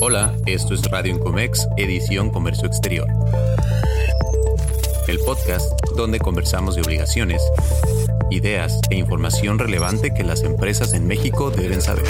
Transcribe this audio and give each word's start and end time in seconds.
Hola, 0.00 0.32
esto 0.46 0.74
es 0.74 0.82
Radio 0.90 1.12
Incomex, 1.12 1.66
edición 1.76 2.30
Comercio 2.30 2.68
Exterior. 2.68 3.08
El 5.08 5.18
podcast 5.18 5.68
donde 5.96 6.20
conversamos 6.20 6.76
de 6.76 6.82
obligaciones, 6.82 7.42
ideas 8.30 8.80
e 8.90 8.94
información 8.94 9.58
relevante 9.58 10.14
que 10.14 10.22
las 10.22 10.44
empresas 10.44 10.92
en 10.92 11.08
México 11.08 11.50
deben 11.50 11.82
saber. 11.82 12.04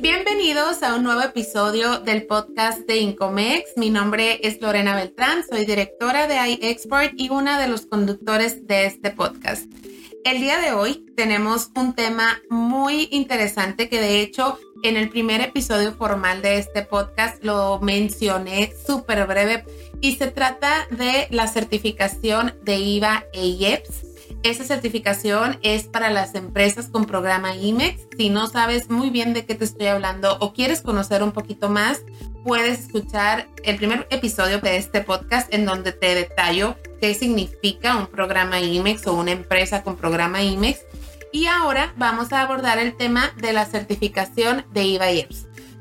Bienvenidos 0.00 0.82
a 0.82 0.94
un 0.94 1.04
nuevo 1.04 1.22
episodio 1.22 1.98
del 2.00 2.26
podcast 2.26 2.80
de 2.80 2.98
Incomex. 2.98 3.70
Mi 3.76 3.88
nombre 3.88 4.38
es 4.46 4.60
Lorena 4.60 4.94
Beltrán, 4.94 5.44
soy 5.48 5.64
directora 5.64 6.26
de 6.26 6.34
iExport 6.34 7.12
y 7.16 7.30
una 7.30 7.58
de 7.58 7.68
los 7.68 7.86
conductores 7.86 8.66
de 8.66 8.84
este 8.84 9.12
podcast. 9.12 9.64
El 10.24 10.40
día 10.40 10.58
de 10.60 10.72
hoy 10.72 11.04
tenemos 11.16 11.70
un 11.74 11.94
tema 11.94 12.40
muy 12.48 13.08
interesante 13.10 13.88
que 13.88 14.00
de 14.00 14.20
hecho 14.20 14.56
en 14.84 14.96
el 14.96 15.08
primer 15.08 15.40
episodio 15.40 15.94
formal 15.94 16.42
de 16.42 16.58
este 16.58 16.82
podcast 16.82 17.42
lo 17.42 17.80
mencioné 17.80 18.72
súper 18.86 19.26
breve 19.26 19.64
y 20.00 20.14
se 20.14 20.28
trata 20.28 20.86
de 20.90 21.26
la 21.30 21.48
certificación 21.48 22.54
de 22.62 22.76
IVA 22.76 23.24
e 23.32 23.46
IEPS. 23.46 24.06
Esa 24.44 24.64
certificación 24.64 25.58
es 25.62 25.84
para 25.84 26.10
las 26.10 26.36
empresas 26.36 26.88
con 26.88 27.04
programa 27.04 27.56
IMEX. 27.56 28.06
Si 28.16 28.30
no 28.30 28.46
sabes 28.46 28.90
muy 28.90 29.10
bien 29.10 29.34
de 29.34 29.44
qué 29.44 29.56
te 29.56 29.64
estoy 29.64 29.86
hablando 29.88 30.36
o 30.40 30.52
quieres 30.52 30.82
conocer 30.82 31.24
un 31.24 31.32
poquito 31.32 31.68
más, 31.68 32.02
puedes 32.44 32.78
escuchar 32.80 33.48
el 33.64 33.76
primer 33.76 34.06
episodio 34.10 34.60
de 34.60 34.76
este 34.76 35.00
podcast 35.00 35.52
en 35.52 35.64
donde 35.64 35.92
te 35.92 36.14
detallo 36.14 36.76
qué 37.02 37.14
significa 37.14 37.96
un 37.96 38.06
programa 38.06 38.60
IMEX 38.60 39.08
o 39.08 39.14
una 39.14 39.32
empresa 39.32 39.82
con 39.82 39.96
programa 39.96 40.40
IMEX. 40.44 40.82
Y 41.32 41.46
ahora 41.46 41.92
vamos 41.96 42.32
a 42.32 42.42
abordar 42.42 42.78
el 42.78 42.96
tema 42.96 43.32
de 43.38 43.52
la 43.52 43.66
certificación 43.66 44.64
de 44.72 44.84
IVA 44.84 45.06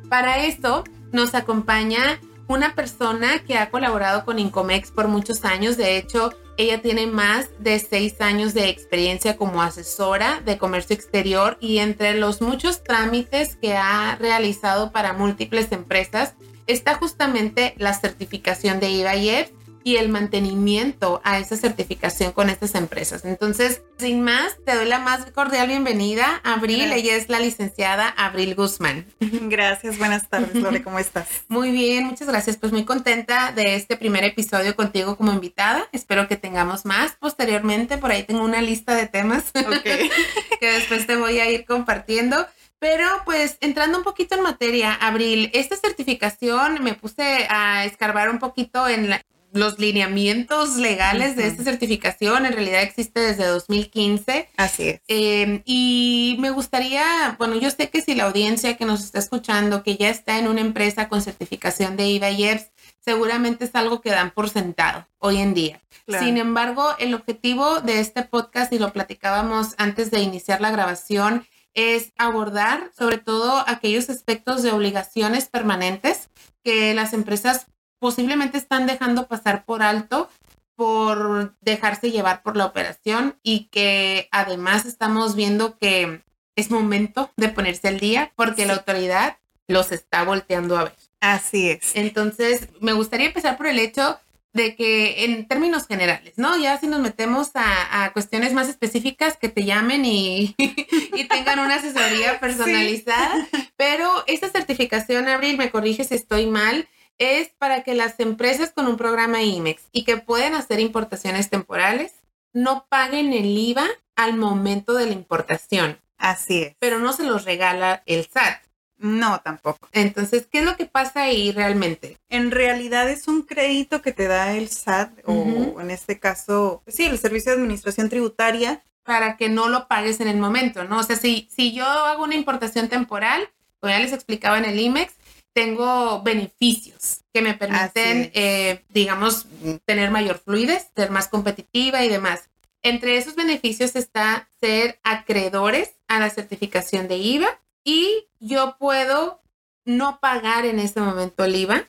Para 0.09 0.43
esto 0.43 0.83
nos 1.11 1.35
acompaña 1.35 2.19
una 2.47 2.73
persona 2.73 3.37
que 3.45 3.59
ha 3.59 3.69
colaborado 3.69 4.25
con 4.25 4.39
Incomex 4.39 4.89
por 4.89 5.09
muchos 5.09 5.45
años. 5.45 5.77
De 5.77 5.95
hecho, 5.95 6.33
ella 6.57 6.81
tiene 6.81 7.05
más 7.05 7.49
de 7.59 7.77
seis 7.77 8.19
años 8.19 8.55
de 8.55 8.69
experiencia 8.69 9.37
como 9.37 9.61
asesora 9.61 10.41
de 10.43 10.57
comercio 10.57 10.95
exterior 10.95 11.55
y 11.61 11.77
entre 11.77 12.15
los 12.15 12.41
muchos 12.41 12.83
trámites 12.83 13.57
que 13.57 13.77
ha 13.77 14.15
realizado 14.19 14.91
para 14.91 15.13
múltiples 15.13 15.71
empresas, 15.71 16.33
está 16.65 16.95
justamente 16.95 17.75
la 17.77 17.93
certificación 17.93 18.79
de 18.79 18.89
IVA 18.89 19.45
el 19.85 20.09
mantenimiento 20.09 21.21
a 21.23 21.39
esa 21.39 21.57
certificación 21.57 22.31
con 22.31 22.49
estas 22.49 22.75
empresas. 22.75 23.25
Entonces, 23.25 23.81
sin 23.97 24.23
más, 24.23 24.57
te 24.65 24.75
doy 24.75 24.85
la 24.85 24.99
más 24.99 25.29
cordial 25.31 25.67
bienvenida, 25.67 26.41
Abril. 26.43 26.91
Ella 26.91 27.15
es 27.15 27.29
la 27.29 27.39
licenciada 27.39 28.07
Abril 28.09 28.55
Guzmán. 28.55 29.05
Gracias, 29.19 29.97
buenas 29.97 30.29
tardes, 30.29 30.55
Lore, 30.55 30.83
¿cómo 30.83 30.99
estás? 30.99 31.27
Muy 31.47 31.71
bien, 31.71 32.05
muchas 32.05 32.27
gracias. 32.27 32.57
Pues 32.57 32.71
muy 32.71 32.85
contenta 32.85 33.51
de 33.51 33.75
este 33.75 33.97
primer 33.97 34.23
episodio 34.23 34.75
contigo 34.75 35.17
como 35.17 35.31
invitada. 35.31 35.87
Espero 35.91 36.27
que 36.27 36.37
tengamos 36.37 36.85
más 36.85 37.17
posteriormente. 37.19 37.97
Por 37.97 38.11
ahí 38.11 38.23
tengo 38.23 38.43
una 38.43 38.61
lista 38.61 38.95
de 38.95 39.07
temas 39.07 39.51
que 40.59 40.71
después 40.71 41.07
te 41.07 41.15
voy 41.15 41.39
a 41.39 41.49
ir 41.49 41.65
compartiendo. 41.65 42.47
Pero 42.79 43.05
pues 43.25 43.57
entrando 43.61 43.99
un 43.99 44.03
poquito 44.03 44.33
en 44.33 44.41
materia, 44.41 44.93
Abril, 44.95 45.51
esta 45.53 45.75
certificación 45.75 46.83
me 46.83 46.95
puse 46.95 47.45
a 47.47 47.85
escarbar 47.85 48.29
un 48.29 48.39
poquito 48.39 48.87
en 48.87 49.07
los 49.53 49.79
lineamientos 49.79 50.77
legales 50.77 51.35
de 51.35 51.47
esta 51.47 51.63
certificación. 51.63 52.45
En 52.45 52.53
realidad 52.53 52.81
existe 52.81 53.19
desde 53.19 53.45
2015. 53.45 54.49
Así 54.57 54.89
es. 54.89 55.01
Em, 55.07 55.61
y 55.65 56.37
me 56.39 56.51
gustaría, 56.51 57.35
bueno, 57.37 57.55
yo 57.55 57.69
sé 57.71 57.89
que 57.89 58.01
si 58.01 58.15
la 58.15 58.25
audiencia 58.25 58.77
que 58.77 58.85
nos 58.85 59.03
está 59.03 59.19
escuchando, 59.19 59.83
que 59.83 59.97
ya 59.97 60.09
está 60.09 60.39
en 60.39 60.47
una 60.47 60.61
empresa 60.61 61.09
con 61.09 61.21
certificación 61.21 61.97
de 61.97 62.07
IVA 62.07 62.29
y 62.31 62.43
EPS, 62.45 62.71
seguramente 62.99 63.65
es 63.65 63.75
algo 63.75 64.01
que 64.01 64.11
dan 64.11 64.31
por 64.31 64.49
sentado 64.49 65.07
hoy 65.19 65.37
en 65.37 65.53
día. 65.53 65.81
Sin 66.19 66.37
embargo, 66.37 66.89
el 66.99 67.13
objetivo 67.13 67.79
de 67.79 67.99
este 67.99 68.23
podcast, 68.23 68.73
y 68.73 68.79
lo 68.79 68.91
platicábamos 68.91 69.75
antes 69.77 70.11
de 70.11 70.19
iniciar 70.19 70.59
la 70.59 70.71
grabación, 70.71 71.47
es 71.73 72.11
abordar 72.17 72.91
sobre 72.97 73.17
todo 73.17 73.63
aquellos 73.65 74.09
aspectos 74.09 74.61
de 74.61 74.71
obligaciones 74.71 75.47
permanentes 75.47 76.29
que 76.63 76.93
las 76.93 77.13
empresas 77.13 77.67
posiblemente 78.01 78.57
están 78.57 78.87
dejando 78.87 79.27
pasar 79.27 79.63
por 79.63 79.83
alto 79.83 80.27
por 80.75 81.55
dejarse 81.61 82.09
llevar 82.09 82.41
por 82.41 82.57
la 82.57 82.65
operación 82.65 83.37
y 83.43 83.65
que 83.65 84.27
además 84.31 84.87
estamos 84.87 85.35
viendo 85.35 85.77
que 85.77 86.23
es 86.55 86.71
momento 86.71 87.31
de 87.37 87.49
ponerse 87.49 87.87
al 87.87 87.99
día 87.99 88.33
porque 88.35 88.65
la 88.65 88.73
autoridad 88.73 89.37
los 89.67 89.91
está 89.91 90.23
volteando 90.23 90.77
a 90.77 90.85
ver. 90.85 90.95
Así 91.19 91.69
es. 91.69 91.95
Entonces, 91.95 92.69
me 92.79 92.93
gustaría 92.93 93.27
empezar 93.27 93.55
por 93.55 93.67
el 93.67 93.77
hecho 93.77 94.19
de 94.53 94.75
que 94.75 95.23
en 95.23 95.47
términos 95.47 95.85
generales, 95.85 96.33
¿no? 96.37 96.57
Ya 96.57 96.79
si 96.79 96.87
nos 96.87 96.99
metemos 96.99 97.51
a, 97.53 98.09
cuestiones 98.13 98.51
más 98.53 98.67
específicas, 98.67 99.37
que 99.37 99.47
te 99.47 99.63
llamen 99.63 100.05
y, 100.05 100.55
y 100.57 101.27
tengan 101.27 101.59
una 101.59 101.75
asesoría 101.75 102.39
personalizada, 102.39 103.47
pero 103.77 104.23
esta 104.25 104.49
certificación, 104.49 105.27
Abril, 105.27 105.57
me 105.57 105.69
corrige 105.69 106.03
si 106.03 106.15
estoy 106.15 106.47
mal, 106.47 106.87
es 107.21 107.49
para 107.59 107.83
que 107.83 107.93
las 107.93 108.19
empresas 108.19 108.71
con 108.71 108.87
un 108.87 108.97
programa 108.97 109.43
IMEX 109.43 109.83
y 109.91 110.05
que 110.05 110.17
pueden 110.17 110.55
hacer 110.55 110.79
importaciones 110.79 111.51
temporales 111.51 112.13
no 112.51 112.87
paguen 112.89 113.31
el 113.31 113.45
IVA 113.45 113.85
al 114.15 114.35
momento 114.35 114.95
de 114.95 115.05
la 115.05 115.13
importación. 115.13 115.99
Así 116.17 116.63
es. 116.63 116.75
Pero 116.79 116.97
no 116.97 117.13
se 117.13 117.23
los 117.23 117.45
regala 117.45 118.01
el 118.07 118.25
SAT. 118.25 118.63
No, 118.97 119.39
tampoco. 119.41 119.87
Entonces, 119.91 120.47
¿qué 120.51 120.59
es 120.59 120.65
lo 120.65 120.77
que 120.77 120.85
pasa 120.87 121.23
ahí 121.23 121.51
realmente? 121.51 122.17
En 122.29 122.49
realidad 122.49 123.09
es 123.09 123.27
un 123.27 123.43
crédito 123.43 124.01
que 124.01 124.13
te 124.13 124.27
da 124.27 124.53
el 124.53 124.69
SAT 124.69 125.11
o 125.25 125.79
en 125.79 125.91
este 125.91 126.19
caso, 126.19 126.81
sí, 126.87 127.05
el 127.05 127.19
Servicio 127.19 127.51
de 127.51 127.59
Administración 127.59 128.09
Tributaria. 128.09 128.83
Para 129.03 129.35
que 129.35 129.49
no 129.49 129.67
lo 129.67 129.87
pagues 129.87 130.21
en 130.21 130.27
el 130.27 130.37
momento, 130.37 130.83
¿no? 130.83 130.99
O 130.99 131.03
sea, 131.03 131.15
si, 131.15 131.49
si 131.51 131.73
yo 131.73 131.85
hago 131.85 132.23
una 132.23 132.35
importación 132.35 132.87
temporal, 132.87 133.49
como 133.79 133.91
ya 133.91 133.99
les 133.99 134.13
explicaba 134.13 134.59
en 134.59 134.65
el 134.65 134.79
IMEX, 134.79 135.15
tengo 135.53 136.21
beneficios 136.21 137.23
que 137.33 137.41
me 137.41 137.53
permiten, 137.53 138.31
eh, 138.33 138.83
digamos, 138.89 139.47
tener 139.85 140.11
mayor 140.11 140.39
fluidez, 140.39 140.87
ser 140.95 141.11
más 141.11 141.27
competitiva 141.27 142.03
y 142.03 142.09
demás. 142.09 142.49
Entre 142.81 143.17
esos 143.17 143.35
beneficios 143.35 143.95
está 143.95 144.49
ser 144.59 144.99
acreedores 145.03 145.91
a 146.07 146.19
la 146.19 146.29
certificación 146.29 147.07
de 147.07 147.17
IVA 147.17 147.59
y 147.83 148.27
yo 148.39 148.75
puedo 148.79 149.41
no 149.85 150.19
pagar 150.19 150.65
en 150.65 150.79
ese 150.79 150.99
momento 150.99 151.43
el 151.43 151.55
IVA, 151.55 151.87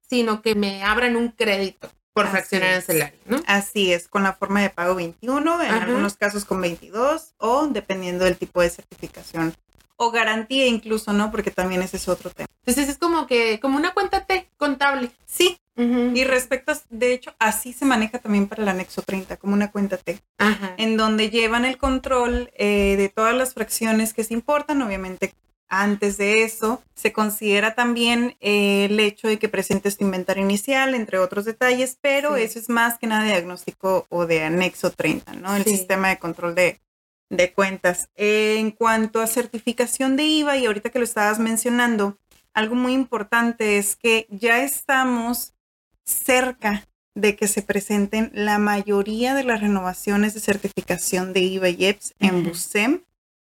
sino 0.00 0.42
que 0.42 0.54
me 0.54 0.82
abran 0.82 1.16
un 1.16 1.28
crédito 1.28 1.90
por 2.12 2.28
fraccionar 2.28 2.74
el 2.74 2.82
salario, 2.82 3.18
¿no? 3.26 3.40
Así 3.46 3.92
es, 3.92 4.08
con 4.08 4.24
la 4.24 4.32
forma 4.32 4.60
de 4.60 4.70
pago 4.70 4.96
21, 4.96 5.62
en 5.62 5.70
algunos 5.70 6.16
casos 6.16 6.44
con 6.44 6.60
22 6.60 7.34
o 7.38 7.68
dependiendo 7.68 8.24
del 8.24 8.36
tipo 8.36 8.60
de 8.60 8.70
certificación 8.70 9.54
o 9.98 10.10
garantía 10.10 10.66
incluso, 10.66 11.12
¿no? 11.12 11.30
Porque 11.30 11.50
también 11.50 11.82
ese 11.82 11.98
es 11.98 12.08
otro 12.08 12.30
tema. 12.30 12.48
Entonces 12.64 12.88
es 12.88 12.98
como 12.98 13.26
que, 13.26 13.60
como 13.60 13.76
una 13.76 13.92
cuenta 13.92 14.24
T 14.24 14.48
contable. 14.56 15.10
Sí. 15.26 15.58
Y 15.76 16.24
respecto, 16.24 16.72
a, 16.72 16.78
de 16.90 17.12
hecho, 17.12 17.36
así 17.38 17.72
se 17.72 17.84
maneja 17.84 18.18
también 18.18 18.48
para 18.48 18.64
el 18.64 18.68
anexo 18.68 19.00
30, 19.00 19.36
como 19.36 19.54
una 19.54 19.70
cuenta 19.70 19.96
T, 19.96 20.20
en 20.76 20.96
donde 20.96 21.30
llevan 21.30 21.64
el 21.64 21.78
control 21.78 22.50
eh, 22.56 22.96
de 22.96 23.08
todas 23.08 23.32
las 23.36 23.54
fracciones 23.54 24.12
que 24.12 24.24
se 24.24 24.34
importan, 24.34 24.82
obviamente 24.82 25.32
antes 25.68 26.16
de 26.16 26.42
eso, 26.42 26.82
se 26.94 27.12
considera 27.12 27.74
también 27.74 28.36
eh, 28.40 28.86
el 28.86 28.98
hecho 28.98 29.28
de 29.28 29.38
que 29.38 29.48
presentes 29.48 29.98
tu 29.98 30.04
inventario 30.04 30.42
inicial, 30.42 30.94
entre 30.94 31.18
otros 31.18 31.44
detalles, 31.44 31.98
pero 32.00 32.36
eso 32.36 32.58
es 32.58 32.68
más 32.68 32.98
que 32.98 33.06
nada 33.06 33.24
diagnóstico 33.24 34.06
o 34.08 34.26
de 34.26 34.42
anexo 34.42 34.90
30, 34.90 35.34
¿no? 35.34 35.54
El 35.54 35.64
sistema 35.64 36.08
de 36.08 36.18
control 36.18 36.54
de, 36.54 36.80
de 37.30 37.52
cuentas. 37.52 38.08
en 38.16 38.70
cuanto 38.70 39.20
a 39.20 39.26
certificación 39.26 40.16
de 40.16 40.24
IVA, 40.24 40.56
y 40.56 40.66
ahorita 40.66 40.90
que 40.90 40.98
lo 40.98 41.04
estabas 41.04 41.38
mencionando, 41.38 42.18
algo 42.54 42.74
muy 42.74 42.92
importante 42.92 43.78
es 43.78 43.96
que 43.96 44.26
ya 44.30 44.62
estamos 44.62 45.54
cerca 46.04 46.88
de 47.14 47.36
que 47.36 47.48
se 47.48 47.62
presenten 47.62 48.30
la 48.32 48.58
mayoría 48.58 49.34
de 49.34 49.44
las 49.44 49.60
renovaciones 49.60 50.34
de 50.34 50.40
certificación 50.40 51.32
de 51.32 51.40
IVA 51.40 51.68
y 51.70 51.86
EPS 51.86 52.14
en 52.18 52.44
BUSEM, 52.44 53.02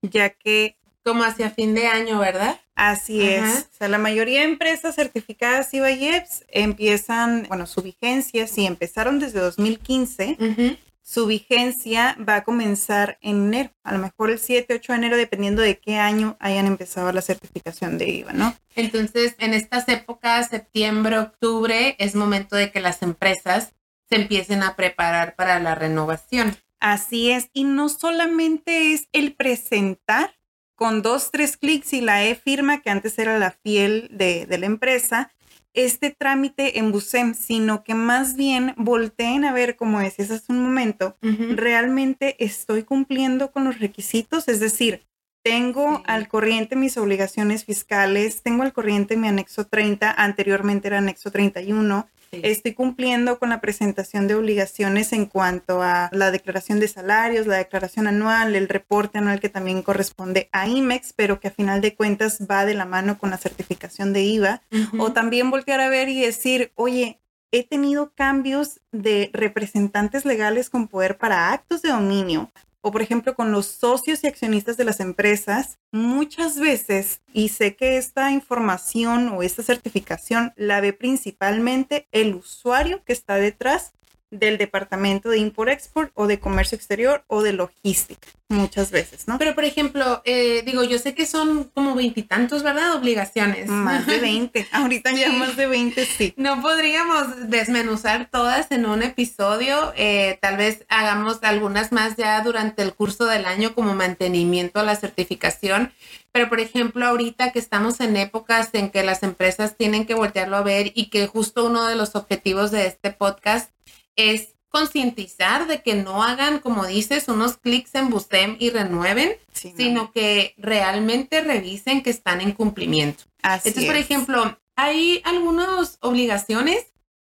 ya 0.02 0.30
que... 0.30 0.78
Como 1.04 1.24
hacia 1.24 1.50
fin 1.50 1.74
de 1.74 1.88
año, 1.88 2.20
¿verdad? 2.20 2.62
Así 2.76 3.22
es. 3.24 3.68
O 3.74 3.78
sea, 3.78 3.88
la 3.90 3.98
mayoría 3.98 4.40
de 4.40 4.46
empresas 4.46 4.96
certificadas 4.96 5.74
IVA 5.74 5.92
y 5.92 6.08
EPS 6.08 6.46
empiezan, 6.48 7.46
bueno, 7.50 7.68
su 7.68 7.82
vigencia, 7.82 8.48
si 8.48 8.66
empezaron 8.66 9.20
desde 9.20 9.40
2015, 9.40 10.78
su 11.04 11.28
vigencia 11.28 12.18
va 12.28 12.38
a 12.38 12.44
comenzar 12.44 13.18
en 13.22 13.48
enero, 13.48 13.72
a 13.84 13.92
lo 13.94 14.00
mejor 14.00 14.32
el 14.32 14.40
7, 14.40 14.74
8 14.74 14.94
de 14.94 14.98
enero, 14.98 15.18
dependiendo 15.18 15.62
de 15.62 15.78
qué 15.78 15.98
año 15.98 16.38
hayan 16.40 16.66
empezado 16.66 17.12
la 17.12 17.22
certificación 17.22 17.98
de 17.98 18.10
IVA, 18.10 18.34
¿no? 18.34 18.56
Entonces, 18.76 19.36
en 19.38 19.54
estas 19.54 19.88
épocas, 19.90 20.50
septiembre, 20.50 21.20
octubre, 21.20 21.96
es 22.00 22.16
momento 22.16 22.56
de 22.56 22.72
que 22.72 22.80
las 22.80 23.02
empresas 23.04 23.74
se 24.10 24.16
empiecen 24.16 24.64
a 24.64 24.76
preparar 24.76 25.36
para 25.36 25.60
la 25.60 25.76
renovación. 25.76 26.56
Así 26.80 27.32
es, 27.32 27.50
y 27.54 27.66
no 27.66 27.90
solamente 27.90 28.94
es 28.94 29.08
el 29.12 29.34
presentar 29.36 30.36
con 30.76 31.02
dos, 31.02 31.32
tres 31.32 31.58
clics 31.58 31.94
y 31.94 32.02
la 32.02 32.24
e-firma, 32.24 32.82
que 32.82 32.90
antes 32.90 33.18
era 33.20 33.38
la 33.38 33.52
fiel 33.52 34.10
de, 34.12 34.48
la 34.50 34.66
empresa, 34.66 35.32
este 35.74 36.12
trámite 36.12 36.80
en 36.80 36.92
BUSEM, 36.92 37.34
sino 37.34 37.84
que 37.84 37.96
más 37.96 38.36
bien 38.36 38.74
volteen 38.78 39.46
a 39.46 39.54
ver, 39.54 39.76
como 39.76 40.00
decías 40.00 40.32
hace 40.32 40.52
un 40.52 40.62
momento, 40.62 41.18
realmente 41.22 42.36
estoy 42.44 42.84
cumpliendo 42.84 43.52
con 43.52 43.64
los 43.64 43.80
requisitos, 43.80 44.48
es 44.48 44.60
decir, 44.60 45.04
tengo 45.44 46.02
al 46.06 46.30
corriente 46.30 46.76
mis 46.76 46.98
obligaciones 46.98 47.66
fiscales, 47.66 48.42
tengo 48.44 48.64
al 48.64 48.72
corriente 48.72 49.18
mi 49.18 49.28
anexo 49.28 49.68
30, 49.68 50.10
anteriormente 50.12 50.88
era 50.88 51.00
anexo 51.00 51.32
31. 51.32 52.08
Estoy 52.42 52.74
cumpliendo 52.74 53.38
con 53.38 53.50
la 53.50 53.62
presentación 53.62 54.28
de 54.28 54.36
obligaciones 54.36 55.14
en 55.14 55.26
cuanto 55.26 55.82
a 55.82 56.10
la 56.12 56.32
declaración 56.32 56.80
de 56.80 56.88
salarios, 56.88 57.48
la 57.48 57.58
declaración 57.58 58.08
anual, 58.08 58.56
el 58.56 58.68
reporte 58.68 59.20
anual 59.20 59.40
que 59.40 59.50
también 59.50 59.84
corresponde 59.84 60.50
a 60.52 60.68
IMEX, 60.68 61.14
pero 61.14 61.40
que 61.40 61.50
a 61.50 61.52
final 61.52 61.82
de 61.82 61.96
cuentas 61.96 62.40
va 62.50 62.66
de 62.66 62.74
la 62.74 62.86
mano 62.86 63.18
con 63.18 63.30
la 63.30 63.38
certificación 63.38 64.14
de 64.14 64.24
IVA. 64.24 64.62
O 64.98 65.12
también 65.12 65.52
voltear 65.52 65.80
a 65.80 65.90
ver 65.90 66.10
y 66.10 66.22
decir, 66.22 66.72
oye, 66.76 67.20
he 67.52 67.64
tenido 67.64 68.14
cambios 68.16 68.82
de 68.92 69.30
representantes 69.34 70.26
legales 70.26 70.70
con 70.70 70.88
poder 70.88 71.18
para 71.18 71.52
actos 71.52 71.84
de 71.84 71.90
dominio 71.90 72.50
o 72.84 72.92
por 72.92 73.02
ejemplo 73.02 73.34
con 73.34 73.54
los 73.54 73.66
socios 73.66 74.24
y 74.24 74.28
accionistas 74.28 74.76
de 74.76 74.84
las 74.84 75.00
empresas, 75.00 75.80
muchas 75.92 76.60
veces, 76.60 77.22
y 77.34 77.48
sé 77.48 77.78
que 77.78 77.96
esta 77.96 78.30
información 78.32 79.30
o 79.30 79.42
esta 79.42 79.64
certificación 79.64 80.54
la 80.58 80.82
ve 80.82 80.92
principalmente 80.92 82.08
el 82.12 82.36
usuario 82.36 83.02
que 83.06 83.14
está 83.14 83.36
detrás 83.36 83.94
del 84.34 84.58
departamento 84.58 85.30
de 85.30 85.38
import-export 85.38 86.12
o 86.16 86.28
de 86.28 86.40
comercio 86.40 86.76
exterior 86.76 87.24
o 87.28 87.44
de 87.44 87.54
logística, 87.54 88.28
muchas 88.50 88.92
veces, 88.92 89.28
¿no? 89.28 89.38
Pero, 89.38 89.54
por 89.56 89.64
ejemplo, 89.64 90.22
eh, 90.26 90.64
digo, 90.66 90.84
yo 90.84 90.98
sé 90.98 91.14
que 91.14 91.26
son 91.26 91.66
como 91.74 91.96
veintitantos, 91.96 92.64
¿verdad? 92.64 92.96
Obligaciones. 92.96 93.70
Más 93.70 94.08
de 94.08 94.20
veinte. 94.20 94.68
Ahorita 94.72 95.12
ya 95.12 95.32
más 95.32 95.56
de 95.56 95.68
veinte, 95.68 96.06
sí. 96.06 96.34
No 96.36 96.62
podríamos 96.62 97.50
desmenuzar 97.50 98.30
todas 98.32 98.72
en 98.72 98.86
un 98.86 99.04
episodio. 99.04 99.94
Eh, 99.96 100.40
tal 100.42 100.58
vez 100.58 100.86
hagamos 100.90 101.40
algunas 101.44 101.92
más 101.92 102.16
ya 102.16 102.42
durante 102.42 102.82
el 102.82 102.94
curso 102.94 103.26
del 103.26 103.46
año 103.46 103.76
como 103.76 103.94
mantenimiento 103.94 104.80
a 104.80 104.84
la 104.84 104.96
certificación. 104.96 105.94
Pero, 106.32 106.50
por 106.50 106.60
ejemplo, 106.60 107.06
ahorita 107.06 107.52
que 107.52 107.60
estamos 107.60 108.00
en 108.00 108.18
épocas 108.18 108.70
en 108.74 108.90
que 108.90 109.04
las 109.04 109.22
empresas 109.22 109.78
tienen 109.78 110.06
que 110.06 110.16
voltearlo 110.16 110.58
a 110.58 110.64
ver 110.64 110.92
y 110.96 111.12
que 111.12 111.28
justo 111.28 111.66
uno 111.66 111.86
de 111.86 111.96
los 111.96 112.16
objetivos 112.16 112.72
de 112.72 112.88
este 112.88 113.12
podcast 113.12 113.70
es 114.16 114.56
concientizar 114.70 115.68
de 115.68 115.84
que 115.84 115.94
no 115.94 116.24
hagan, 116.24 116.60
como 116.60 116.86
dices, 116.88 117.28
unos 117.28 117.58
clics 117.58 117.94
en 117.94 118.10
Bustem 118.10 118.58
y 118.60 118.72
renueven, 118.72 119.38
sino 119.54 120.12
que 120.12 120.56
realmente 120.58 121.42
revisen 121.42 122.02
que 122.02 122.10
están 122.10 122.42
en 122.42 122.54
cumplimiento. 122.54 123.26
Entonces, 123.44 123.86
por 123.86 123.96
ejemplo, 123.96 124.60
hay 124.76 125.22
algunas 125.26 126.00
obligaciones 126.02 126.88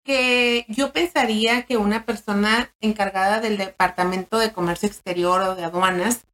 que 0.05 0.65
yo 0.69 0.93
pensaría 0.93 1.63
que 1.63 1.75
una 1.75 2.05
persona 2.05 2.73
encargada 2.79 3.41
del 3.41 3.57
Departamento 3.57 4.37
de 4.37 4.53
Comercio 4.53 4.87
Exterior 4.87 5.41
o 5.41 5.55
de 5.55 5.65
aduanas 5.65 6.25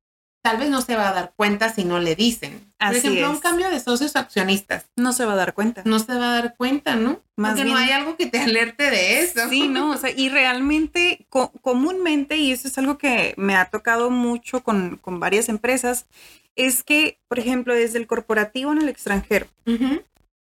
tal 0.42 0.58
vez 0.58 0.70
no 0.70 0.82
se 0.82 0.96
va 0.96 1.10
a 1.10 1.14
dar 1.14 1.34
cuenta 1.36 1.74
si 1.74 1.84
no 1.84 2.00
le 2.00 2.16
dicen. 2.16 2.74
Por 2.80 2.96
ejemplo, 2.96 3.30
un 3.30 3.40
cambio 3.40 3.70
de 3.70 3.80
socios 3.80 4.16
accionistas. 4.16 4.86
No 4.96 5.14
se 5.14 5.26
va 5.26 5.34
a 5.34 5.36
dar 5.36 5.54
cuenta. 5.54 5.84
No 5.86 6.00
se 6.00 6.14
va 6.14 6.32
a 6.32 6.42
dar 6.42 6.56
cuenta, 6.58 6.96
¿no? 6.96 7.22
Más 7.36 7.54
Porque 7.54 7.70
no 7.70 7.78
hay 7.78 7.92
algo 7.92 8.18
que 8.18 8.26
te 8.26 8.40
alerte 8.40 8.90
de 8.90 9.20
eso. 9.20 9.50
Sí, 9.50 9.68
no, 9.68 9.92
o 9.92 9.98
sea, 9.98 10.10
y 10.10 10.30
realmente, 10.30 11.28
comúnmente, 11.30 12.38
y 12.38 12.52
eso 12.52 12.68
es 12.68 12.78
algo 12.78 12.98
que 12.98 13.34
me 13.38 13.56
ha 13.56 13.66
tocado 13.66 14.10
mucho 14.10 14.64
con, 14.64 15.00
varias 15.06 15.48
empresas, 15.48 16.08
es 16.56 16.84
que, 16.84 17.20
por 17.28 17.40
ejemplo, 17.40 17.74
desde 17.74 18.00
el 18.00 18.08
corporativo 18.08 18.72
en 18.72 18.82
el 18.82 18.90
extranjero, 18.90 19.48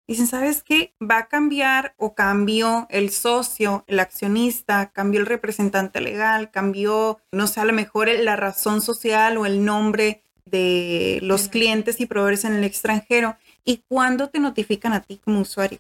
Dicen, 0.08 0.28
¿sabes 0.28 0.62
qué? 0.62 0.94
Va 1.02 1.18
a 1.18 1.28
cambiar 1.28 1.96
o 1.98 2.14
cambió 2.14 2.86
el 2.92 3.10
socio, 3.10 3.84
el 3.88 4.00
accionista, 4.00 4.92
cambió 4.92 5.20
el 5.20 5.26
representante 5.26 6.00
legal, 6.00 6.52
cambió, 6.52 7.20
no 7.32 7.48
sé, 7.48 7.60
a 7.60 7.66
lo 7.66 7.74
mejor 7.74 8.08
la 8.10 8.36
razón 8.36 8.82
social 8.82 9.38
o 9.38 9.48
el 9.48 9.66
nombre 9.66 10.22
de 10.46 11.20
los 11.24 11.48
clientes 11.48 12.00
y 12.00 12.06
proveedores 12.06 12.46
en 12.46 12.54
el 12.54 12.64
extranjero. 12.64 13.36
¿Y 13.64 13.84
cuándo 13.88 14.30
te 14.30 14.40
notifican 14.40 14.94
a 14.94 15.02
ti 15.02 15.20
como 15.24 15.40
usuario? 15.40 15.80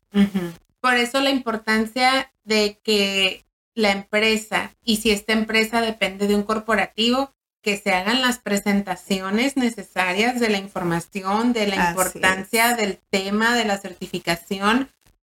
Por 0.81 0.95
eso 0.95 1.19
la 1.21 1.29
importancia 1.29 2.31
de 2.43 2.79
que 2.83 3.45
la 3.75 3.91
empresa, 3.91 4.73
y 4.83 4.97
si 4.97 5.11
esta 5.11 5.33
empresa 5.33 5.81
depende 5.81 6.27
de 6.27 6.33
un 6.33 6.43
corporativo, 6.43 7.34
que 7.65 7.77
se 7.77 7.91
hagan 7.91 8.21
las 8.21 8.37
presentaciones 8.37 9.57
necesarias 9.57 10.39
de 10.39 10.49
la 10.49 10.59
información, 10.59 11.51
de 11.51 11.65
la 11.65 11.89
importancia 11.89 12.75
del 12.75 12.99
tema 13.09 13.55
de 13.55 13.65
la 13.65 13.79
certificación, 13.79 14.91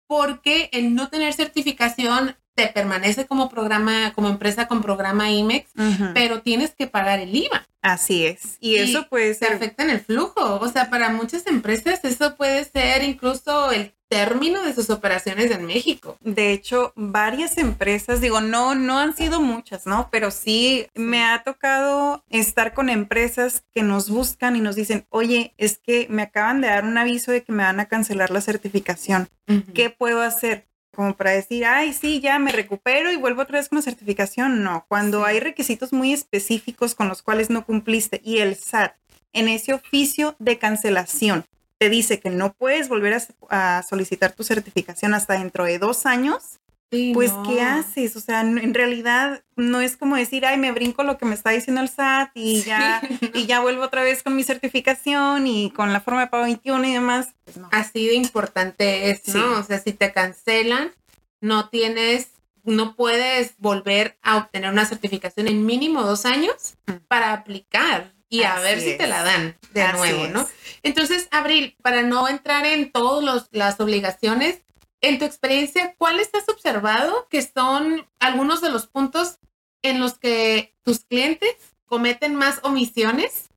porque 0.08 0.70
el 0.72 0.96
no 0.96 1.10
tener 1.10 1.34
certificación 1.34 2.38
te 2.56 2.68
permanece 2.68 3.28
como 3.28 3.50
programa, 3.50 4.14
como 4.14 4.30
empresa 4.30 4.70
con 4.70 4.82
programa 4.82 5.30
IMEX, 5.30 5.72
pero 6.14 6.42
tienes 6.42 6.74
que 6.74 6.88
pagar 6.88 7.20
el 7.20 7.36
IVA. 7.36 7.68
Así 7.82 8.26
es. 8.26 8.56
Y, 8.62 8.78
eso 8.78 9.10
puede 9.10 9.34
ser. 9.34 9.50
Se 9.50 9.56
afecta 9.56 9.84
en 9.84 9.90
el 9.90 10.00
flujo. 10.00 10.60
O 10.62 10.70
sea, 10.70 10.90
para 10.90 11.10
muchas 11.10 11.46
empresas 11.48 12.00
eso 12.06 12.38
puede 12.38 12.64
ser 12.64 13.04
incluso 13.04 13.74
el 13.74 13.94
término 14.12 14.62
de 14.64 14.74
sus 14.74 14.90
operaciones 14.90 15.50
en 15.52 15.66
México. 15.66 16.18
De 16.20 16.52
hecho, 16.52 16.92
varias 16.98 17.58
empresas, 17.58 18.20
digo, 18.20 18.42
no, 18.42 18.76
no 18.76 19.00
han 19.00 19.16
sido 19.16 19.40
muchas, 19.40 19.86
¿no? 19.86 20.10
Pero 20.12 20.32
sí, 20.32 20.86
me 20.96 21.24
ha 21.24 21.44
tocado 21.44 22.22
estar 22.30 22.74
con 22.74 22.90
empresas 22.90 23.64
que 23.74 23.84
nos 23.84 24.10
buscan 24.10 24.58
y 24.58 24.60
nos 24.60 24.76
dicen, 24.76 25.06
oye, 25.12 25.54
es 25.58 25.78
que 25.78 26.08
me 26.10 26.24
acaban 26.24 26.60
de 26.60 26.68
dar 26.68 26.84
un 26.84 26.98
aviso 26.98 27.32
de 27.32 27.42
que 27.44 27.54
me 27.54 27.64
van 27.64 27.80
a 27.80 27.86
cancelar 27.86 28.32
la 28.32 28.42
certificación. 28.42 29.30
¿Qué 29.74 29.90
puedo 29.90 30.22
hacer? 30.22 30.68
Como 30.94 31.16
para 31.16 31.32
decir, 31.32 31.64
ay, 31.64 31.94
sí, 31.94 32.20
ya 32.20 32.38
me 32.38 32.52
recupero 32.52 33.14
y 33.14 33.16
vuelvo 33.16 33.44
otra 33.44 33.60
vez 33.60 33.70
con 33.70 33.78
la 33.78 33.82
certificación. 33.82 34.62
No, 34.62 34.84
cuando 34.90 35.24
hay 35.24 35.40
requisitos 35.40 35.94
muy 35.94 36.12
específicos 36.12 36.96
con 36.96 37.08
los 37.08 37.22
cuales 37.22 37.50
no 37.50 37.66
cumpliste 37.66 38.20
y 38.26 38.40
el 38.40 38.58
SAT 38.58 38.94
en 39.32 39.48
ese 39.48 39.74
oficio 39.74 40.36
de 40.38 40.58
cancelación 40.58 41.46
te 41.82 41.90
dice 41.90 42.20
que 42.20 42.30
no 42.30 42.54
puedes 42.54 42.90
volver 42.90 43.20
a, 43.50 43.82
solicitar 43.82 44.34
tu 44.34 44.44
certificación 44.44 45.16
hasta 45.16 45.34
dentro 45.34 45.66
de 45.66 45.80
dos 45.80 46.06
años, 46.06 46.60
pues 46.92 47.32
¿qué 47.48 47.62
haces? 47.62 48.16
O 48.16 48.20
sea, 48.20 48.42
en 48.42 48.76
realidad 48.76 49.44
no 49.56 49.82
es 49.82 49.98
como 49.98 50.16
decir, 50.16 50.46
ay, 50.46 50.60
me 50.60 50.72
brinco 50.72 51.02
lo 51.02 51.18
que 51.18 51.26
me 51.26 51.34
está 51.34 51.50
diciendo 51.50 51.82
el 51.82 51.90
SAT 51.90 52.30
y 52.36 52.62
ya, 52.62 53.02
y 53.34 53.48
ya 53.48 53.62
vuelvo 53.62 53.82
otra 53.82 54.04
vez 54.04 54.22
con 54.22 54.36
mi 54.36 54.44
certificación 54.44 55.48
y 55.48 55.72
con 55.72 55.92
la 55.92 56.02
forma 56.02 56.22
de 56.22 56.28
pago 56.28 56.44
21 56.44 56.88
y 56.88 56.94
demás. 56.94 57.30
Pues 57.46 57.58
Así 57.72 58.06
de 58.06 58.14
importante 58.14 59.10
es, 59.10 59.28
¿no? 59.34 59.58
O 59.58 59.64
sea, 59.64 59.80
si 59.80 59.92
te 59.92 60.14
cancelan, 60.14 60.92
no 61.40 61.70
tienes 61.70 62.28
no 62.64 62.96
puedes 62.96 63.56
volver 63.58 64.20
a 64.22 64.38
obtener 64.38 64.70
una 64.70 64.86
certificación 64.86 65.48
en 65.48 65.66
mínimo 65.66 66.04
dos 66.04 66.28
años 66.28 66.76
mm. 66.86 67.08
para 67.08 67.34
aplicar 67.34 68.14
y 68.32 68.44
a 68.44 68.60
ver 68.60 68.80
si 68.80 68.98
te 68.98 69.08
la 69.08 69.24
dan 69.24 69.58
de 69.74 69.92
nuevo, 69.92 70.28
¿no? 70.28 70.48
Entonces, 70.84 71.28
Abril, 71.32 71.76
para 71.84 72.02
no 72.02 72.30
entrar 72.30 72.66
en 72.66 72.92
todas 72.92 73.50
las 73.52 73.80
obligaciones, 73.80 74.62
en 75.02 75.20
tu 75.20 75.26
experiencia, 75.26 75.96
¿cuáles 75.98 76.30
has 76.34 76.48
observado 76.48 77.28
que 77.30 77.42
son 77.42 78.08
algunos 78.20 78.62
de 78.62 78.72
los 78.72 78.88
puntos 78.88 79.40
en 79.82 80.00
los 80.00 80.18
que 80.18 80.74
tus 80.82 81.00
clientes 81.00 81.56
cometen 81.86 82.36
más 82.36 82.60
omisiones 82.64 83.50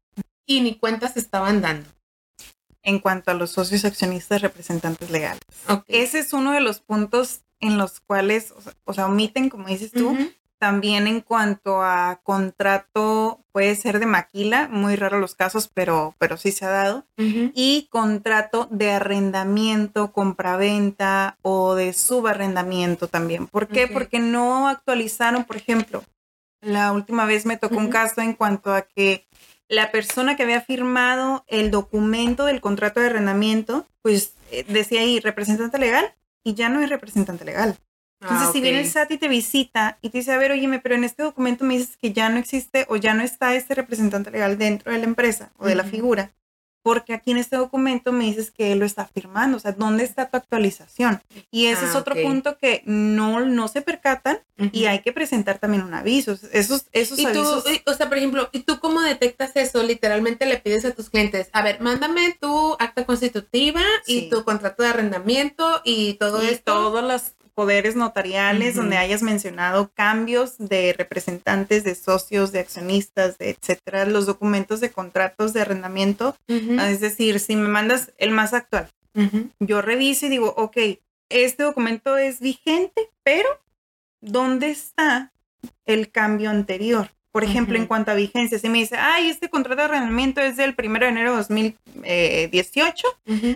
y 0.44 0.60
ni 0.60 0.74
cuentas 0.74 1.16
estaban 1.16 1.62
dando? 1.62 1.88
En 2.82 2.98
cuanto 2.98 3.30
a 3.30 3.34
los 3.34 3.52
socios 3.52 3.84
accionistas 3.84 4.42
representantes 4.42 5.08
legales. 5.08 5.40
Ese 5.86 6.18
es 6.18 6.32
uno 6.32 6.52
de 6.52 6.60
los 6.60 6.80
puntos 6.80 7.42
en 7.60 7.78
los 7.78 8.00
cuales, 8.00 8.52
o 8.84 8.92
sea, 8.92 9.06
omiten, 9.06 9.50
como 9.50 9.68
dices 9.68 9.92
tú, 9.92 10.18
también 10.64 11.06
en 11.06 11.20
cuanto 11.20 11.82
a 11.82 12.22
contrato, 12.22 13.44
puede 13.52 13.76
ser 13.76 13.98
de 13.98 14.06
maquila, 14.06 14.66
muy 14.66 14.96
raro 14.96 15.18
los 15.18 15.34
casos, 15.34 15.68
pero, 15.68 16.14
pero 16.18 16.38
sí 16.38 16.52
se 16.52 16.64
ha 16.64 16.70
dado. 16.70 17.04
Y 17.18 17.86
contrato 17.90 18.66
de 18.70 18.92
arrendamiento, 18.92 20.10
compraventa 20.10 21.36
o 21.42 21.74
de 21.74 21.92
subarrendamiento 21.92 23.08
también. 23.08 23.46
¿Por 23.46 23.68
qué? 23.68 23.88
Porque 23.88 24.20
no 24.20 24.66
actualizaron, 24.66 25.44
por 25.44 25.56
ejemplo, 25.56 26.02
la 26.62 26.92
última 26.92 27.26
vez 27.26 27.44
me 27.44 27.58
tocó 27.58 27.76
un 27.76 27.90
caso 27.90 28.22
en 28.22 28.32
cuanto 28.32 28.72
a 28.72 28.80
que 28.80 29.26
la 29.68 29.92
persona 29.92 30.34
que 30.34 30.44
había 30.44 30.62
firmado 30.62 31.44
el 31.46 31.70
documento 31.70 32.46
del 32.46 32.62
contrato 32.62 33.00
de 33.00 33.08
arrendamiento, 33.08 33.86
pues 34.00 34.32
eh, 34.50 34.64
decía 34.66 35.02
ahí 35.02 35.20
representante 35.20 35.78
legal 35.78 36.14
y 36.42 36.54
ya 36.54 36.70
no 36.70 36.80
es 36.80 36.88
representante 36.88 37.44
legal. 37.44 37.76
Entonces, 38.24 38.48
ah, 38.48 38.52
si 38.52 38.62
viene 38.62 38.80
el 38.80 38.88
SAT 38.88 39.10
y 39.10 39.18
te 39.18 39.28
visita 39.28 39.98
y 40.00 40.08
te 40.08 40.18
dice, 40.18 40.32
a 40.32 40.38
ver, 40.38 40.50
oye, 40.50 40.80
pero 40.82 40.94
en 40.94 41.04
este 41.04 41.22
documento 41.22 41.62
me 41.64 41.76
dices 41.76 41.98
que 41.98 42.14
ya 42.14 42.30
no 42.30 42.38
existe 42.38 42.86
o 42.88 42.96
ya 42.96 43.12
no 43.12 43.22
está 43.22 43.54
este 43.54 43.74
representante 43.74 44.30
legal 44.30 44.56
dentro 44.56 44.92
de 44.92 44.98
la 44.98 45.04
empresa 45.04 45.52
o 45.58 45.66
de 45.66 45.74
la 45.74 45.84
figura, 45.84 46.32
porque 46.82 47.12
aquí 47.12 47.32
en 47.32 47.36
este 47.36 47.56
documento 47.56 48.12
me 48.12 48.24
dices 48.24 48.50
que 48.50 48.72
él 48.72 48.78
lo 48.78 48.86
está 48.86 49.04
firmando, 49.04 49.58
o 49.58 49.60
sea, 49.60 49.72
¿dónde 49.72 50.04
está 50.04 50.30
tu 50.30 50.38
actualización? 50.38 51.22
Y 51.50 51.66
ese 51.66 51.84
es 51.84 51.94
ah, 51.94 51.98
otro 51.98 52.14
punto 52.14 52.56
que 52.56 52.82
no, 52.86 53.40
no 53.40 53.68
se 53.68 53.82
percatan 53.82 54.38
y 54.72 54.86
hay 54.86 55.00
que 55.00 55.12
presentar 55.12 55.58
también 55.58 55.82
un 55.82 55.92
aviso. 55.92 56.38
Esos, 56.50 56.86
esos 56.92 57.18
¿Y 57.18 57.26
avisos. 57.26 57.64
Tú, 57.64 57.70
o 57.90 57.92
sea, 57.92 58.08
por 58.08 58.16
ejemplo, 58.16 58.48
¿y 58.52 58.60
tú 58.60 58.80
cómo 58.80 59.02
detectas 59.02 59.52
eso? 59.54 59.82
Literalmente 59.82 60.46
le 60.46 60.56
pides 60.56 60.86
a 60.86 60.92
tus 60.92 61.10
clientes, 61.10 61.50
a 61.52 61.62
ver, 61.62 61.78
mándame 61.82 62.38
tu 62.40 62.74
acta 62.78 63.04
constitutiva 63.04 63.82
y 64.06 64.30
tu 64.30 64.44
contrato 64.44 64.82
de 64.82 64.88
arrendamiento 64.88 65.82
y 65.84 66.14
todo 66.14 66.42
y 66.42 66.46
esto. 66.46 66.72
Todos 66.72 67.04
los 67.04 67.34
poderes 67.54 67.96
notariales 67.96 68.74
donde 68.74 68.96
hayas 68.96 69.22
mencionado 69.22 69.90
cambios 69.94 70.58
de 70.58 70.92
representantes, 70.92 71.84
de 71.84 71.94
socios, 71.94 72.52
de 72.52 72.58
accionistas, 72.58 73.38
de 73.38 73.50
etcétera, 73.50 74.04
los 74.04 74.26
documentos 74.26 74.80
de 74.80 74.90
contratos 74.90 75.52
de 75.52 75.60
arrendamiento. 75.62 76.36
Es 76.48 77.00
decir, 77.00 77.40
si 77.40 77.56
me 77.56 77.68
mandas 77.68 78.12
el 78.18 78.30
más 78.30 78.52
actual, 78.52 78.88
yo 79.60 79.80
reviso 79.80 80.26
y 80.26 80.30
digo, 80.30 80.54
ok, 80.56 80.76
este 81.28 81.62
documento 81.62 82.16
es 82.16 82.40
vigente, 82.40 83.10
pero 83.22 83.48
¿dónde 84.20 84.70
está 84.70 85.32
el 85.86 86.10
cambio 86.10 86.50
anterior? 86.50 87.10
Por 87.32 87.42
ejemplo, 87.42 87.76
en 87.76 87.86
cuanto 87.86 88.12
a 88.12 88.14
vigencia, 88.14 88.60
si 88.60 88.68
me 88.68 88.78
dice, 88.78 88.96
ay, 88.96 89.28
este 89.28 89.48
contrato 89.48 89.80
de 89.80 89.84
arrendamiento 89.86 90.40
es 90.40 90.56
del 90.56 90.74
1 90.78 90.98
de 91.00 91.06
enero 91.08 91.30
de 91.32 91.36
2018 91.38 93.06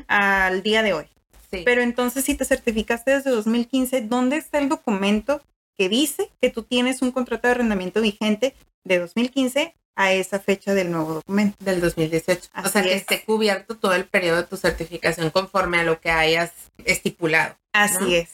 al 0.09 0.63
día 0.63 0.83
de 0.83 0.95
hoy. 0.95 1.07
Pero 1.51 1.83
entonces, 1.83 2.25
si 2.25 2.35
te 2.35 2.45
certificaste 2.45 3.13
desde 3.13 3.31
2015, 3.31 4.03
¿dónde 4.03 4.37
está 4.37 4.59
el 4.59 4.69
documento 4.69 5.41
que 5.77 5.89
dice 5.89 6.31
que 6.41 6.51
tú 6.51 6.63
tienes 6.63 7.03
un 7.03 7.13
contrato 7.13 7.49
de 7.49 7.53
arrendamiento 7.53 8.01
vigente 8.01 8.55
de 8.85 8.99
2015 8.99 9.75
a 9.97 10.13
esa 10.13 10.39
fecha 10.39 10.75
del 10.75 10.91
nuevo 10.91 11.15
documento? 11.15 11.57
Del 11.65 11.81
2018. 11.81 12.51
o 12.65 12.69
sea, 12.69 12.83
que 12.83 12.95
esté 12.95 13.25
cubierto 13.25 13.77
todo 13.77 13.95
el 13.95 14.05
periodo 14.05 14.37
de 14.39 14.45
tu 14.45 14.57
certificación 14.57 15.31
conforme 15.31 15.79
a 15.79 15.85
lo 15.85 16.01
que 16.01 16.11
hayas 16.11 16.53
estipulado. 16.85 17.57
Así 17.73 18.17
es. 18.17 18.31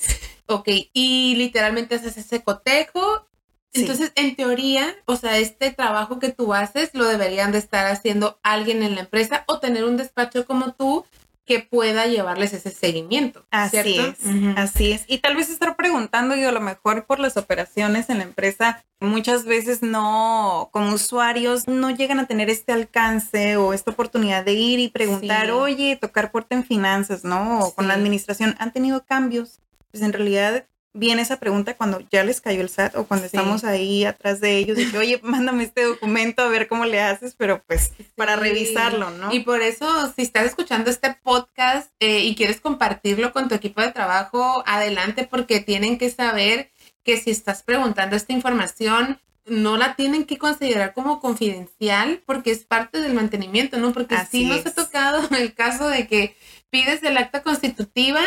Ok, 0.47 0.69
y 0.93 1.37
literalmente 1.37 1.95
haces 1.95 2.17
ese 2.17 2.43
cotejo. 2.43 3.27
Entonces, 3.73 4.13
en 4.15 4.37
teoría, 4.37 4.95
o 5.05 5.17
sea, 5.17 5.39
este 5.39 5.73
trabajo 5.73 6.21
que 6.21 6.31
tú 6.31 6.55
haces 6.55 6.91
lo 6.93 7.07
deberían 7.07 7.51
de 7.51 7.59
estar 7.59 7.87
haciendo 7.87 8.39
alguien 8.45 8.85
en 8.85 8.95
la 8.95 9.01
empresa 9.01 9.45
o 9.49 9.59
tener 9.59 9.85
un 9.85 9.97
despacho 9.97 10.47
como 10.47 10.75
tú 10.75 11.05
que 11.45 11.61
pueda 11.61 12.07
llevarles 12.07 12.53
ese 12.53 12.71
seguimiento. 12.71 13.47
Así 13.51 13.99
es, 13.99 14.19
así 14.57 14.93
es. 14.93 15.05
Y 15.07 15.19
tal 15.19 15.37
vez 15.37 15.51
estar 15.51 15.77
preguntando, 15.77 16.35
yo 16.37 16.49
a 16.49 16.53
lo 16.53 16.61
mejor 16.61 17.05
por 17.05 17.21
las 17.21 17.37
operaciones 17.37 18.09
en 18.09 18.19
la 18.19 18.25
empresa, 18.25 18.85
muchas 19.01 19.45
veces 19.45 19.83
no, 19.83 20.71
como 20.73 20.95
usuarios, 20.95 21.69
no 21.69 21.91
llegan 21.91 22.19
a 22.19 22.27
tener 22.27 22.49
este 22.49 22.73
alcance 22.73 23.57
o 23.57 23.73
esta 23.75 23.91
oportunidad 23.91 24.45
de 24.45 24.55
ir 24.55 24.79
y 24.81 24.89
preguntar, 24.89 25.51
oye, 25.51 25.97
tocar 26.01 26.31
puerta 26.31 26.55
en 26.55 26.65
finanzas, 26.65 27.25
¿no? 27.25 27.61
O 27.61 27.75
con 27.75 27.89
la 27.89 27.95
administración, 27.95 28.55
¿han 28.59 28.73
tenido 28.73 29.05
cambios? 29.05 29.61
Pues 29.91 30.03
en 30.03 30.13
realidad 30.13 30.67
viene 30.95 31.23
esa 31.23 31.39
pregunta 31.39 31.77
cuando 31.77 32.01
ya 32.11 32.25
les 32.25 32.41
cayó 32.41 32.63
el 32.63 32.71
SAT 32.71 32.97
o 32.97 33.05
cuando 33.05 33.27
estamos 33.27 33.65
ahí 33.65 34.05
atrás 34.05 34.41
de 34.41 34.57
ellos 34.57 34.79
y 34.79 34.91
que, 34.91 34.97
oye, 34.97 35.21
mándame 35.23 35.65
este 35.65 35.85
documento 35.85 36.43
a 36.43 36.49
ver 36.49 36.69
cómo 36.69 36.87
le 36.87 37.03
haces, 37.03 37.35
pero 37.37 37.63
pues 37.67 37.93
para 38.15 38.37
revisarlo, 38.37 39.11
¿no? 39.11 39.33
Y 39.33 39.41
por 39.41 39.61
eso, 39.61 40.13
si 40.15 40.23
estás 40.23 40.47
escuchando 40.47 40.91
este 40.91 41.15
podcast 41.23 41.91
eh, 42.01 42.21
y 42.21 42.35
quieres 42.37 42.61
compartirlo 42.61 43.33
con 43.33 43.49
tu 43.49 43.55
equipo 43.55 43.83
de 43.83 43.93
trabajo, 43.93 44.63
adelante, 44.67 45.29
porque 45.31 45.61
tienen 45.61 45.99
que 45.99 46.11
saber 46.11 46.71
que 47.03 47.19
si 47.21 47.31
estás 47.31 47.63
preguntando 47.63 48.17
esta 48.17 48.33
información, 48.33 49.21
no 49.47 49.77
la 49.77 49.95
tienen 49.95 50.25
que 50.25 50.39
considerar 50.39 50.95
como 50.95 51.21
confidencial 51.21 52.23
porque 52.25 52.51
es 52.51 52.65
parte 52.65 53.01
del 53.01 53.15
mantenimiento, 53.15 53.77
¿no? 53.79 53.93
Porque 53.93 54.17
si 54.31 54.47
nos 54.47 54.65
ha 54.65 54.73
tocado 54.73 55.29
el 55.37 55.55
caso 55.55 55.89
de 55.89 56.07
que 56.07 56.37
pides 56.71 57.03
el 57.03 57.19
acta 57.19 57.43
constitutiva 57.43 58.23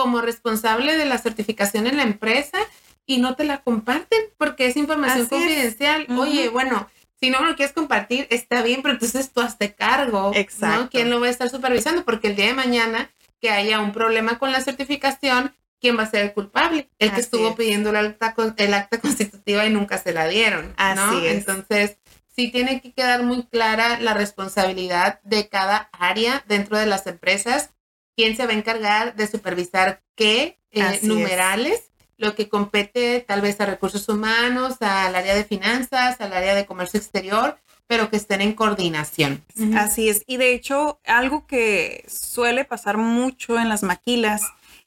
como 0.00 0.22
responsable 0.22 0.96
de 0.96 1.04
la 1.04 1.18
certificación 1.18 1.86
en 1.86 1.98
la 1.98 2.04
empresa 2.04 2.58
y 3.04 3.18
no 3.18 3.36
te 3.36 3.44
la 3.44 3.60
comparten 3.60 4.18
porque 4.38 4.66
es 4.66 4.78
información 4.78 5.26
confidencial. 5.26 6.06
Oye, 6.18 6.48
bueno, 6.48 6.88
si 7.20 7.28
no 7.28 7.42
me 7.42 7.48
lo 7.48 7.54
quieres 7.54 7.74
compartir, 7.74 8.26
está 8.30 8.62
bien, 8.62 8.80
pero 8.80 8.94
entonces 8.94 9.30
tú 9.30 9.42
hazte 9.42 9.74
cargo. 9.74 10.32
Exacto. 10.34 10.88
¿Quién 10.90 11.10
lo 11.10 11.20
va 11.20 11.26
a 11.26 11.30
estar 11.30 11.50
supervisando? 11.50 12.06
Porque 12.06 12.28
el 12.28 12.36
día 12.36 12.46
de 12.46 12.54
mañana 12.54 13.10
que 13.42 13.50
haya 13.50 13.78
un 13.80 13.92
problema 13.92 14.38
con 14.38 14.52
la 14.52 14.62
certificación, 14.62 15.54
¿quién 15.82 15.98
va 15.98 16.04
a 16.04 16.10
ser 16.10 16.24
el 16.24 16.32
culpable? 16.32 16.88
El 16.98 17.12
que 17.12 17.20
estuvo 17.20 17.54
pidiendo 17.54 17.90
el 17.90 17.96
acta, 17.96 18.34
el 18.56 18.72
acta 18.72 19.00
constitutiva 19.02 19.66
y 19.66 19.70
nunca 19.70 19.98
se 19.98 20.14
la 20.14 20.28
dieron. 20.28 20.72
Así 20.78 21.26
es. 21.26 21.34
Entonces, 21.34 21.98
sí 22.34 22.50
tiene 22.50 22.80
que 22.80 22.94
quedar 22.94 23.22
muy 23.22 23.42
clara 23.42 24.00
la 24.00 24.14
responsabilidad 24.14 25.20
de 25.24 25.46
cada 25.50 25.90
área 25.92 26.42
dentro 26.48 26.78
de 26.78 26.86
las 26.86 27.06
empresas 27.06 27.68
quién 28.16 28.36
se 28.36 28.46
va 28.46 28.52
a 28.52 28.56
encargar 28.56 29.16
de 29.16 29.26
supervisar 29.26 30.02
qué 30.14 30.58
eh, 30.70 31.00
numerales, 31.02 31.90
lo 32.16 32.34
que 32.34 32.48
compete 32.48 33.24
tal 33.26 33.40
vez 33.40 33.60
a 33.60 33.66
recursos 33.66 34.08
humanos, 34.08 34.76
al 34.80 35.14
área 35.14 35.34
de 35.34 35.44
finanzas, 35.44 36.20
al 36.20 36.32
área 36.32 36.54
de 36.54 36.66
comercio 36.66 36.98
exterior, 36.98 37.58
pero 37.86 38.10
que 38.10 38.16
estén 38.16 38.40
en 38.40 38.52
coordinación. 38.52 39.42
Así 39.74 40.08
es. 40.08 40.22
Y 40.26 40.36
de 40.36 40.54
hecho, 40.54 41.00
algo 41.04 41.46
que 41.46 42.04
suele 42.06 42.64
pasar 42.64 42.98
mucho 42.98 43.58
en 43.58 43.68
las 43.68 43.82
maquilas 43.82 44.42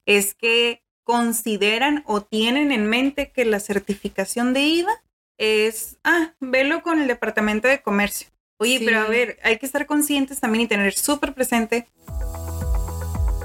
es 0.06 0.36
que 0.36 0.84
consideran 1.04 2.04
o 2.06 2.22
tienen 2.22 2.72
en 2.72 2.88
mente 2.88 3.32
que 3.32 3.46
la 3.46 3.60
certificación 3.60 4.54
de 4.54 4.62
IVA 4.62 5.04
es, 5.38 5.98
ah, 6.04 6.34
velo 6.40 6.82
con 6.82 7.02
el 7.02 7.08
departamento 7.08 7.68
de 7.68 7.82
comercio. 7.82 8.30
Oye, 8.58 8.80
pero 8.86 9.02
a 9.02 9.08
ver, 9.08 9.40
hay 9.44 9.58
que 9.58 9.66
estar 9.66 9.86
conscientes 9.86 10.40
también 10.40 10.64
y 10.64 10.68
tener 10.68 10.94
súper 10.94 11.34
presente 11.34 11.88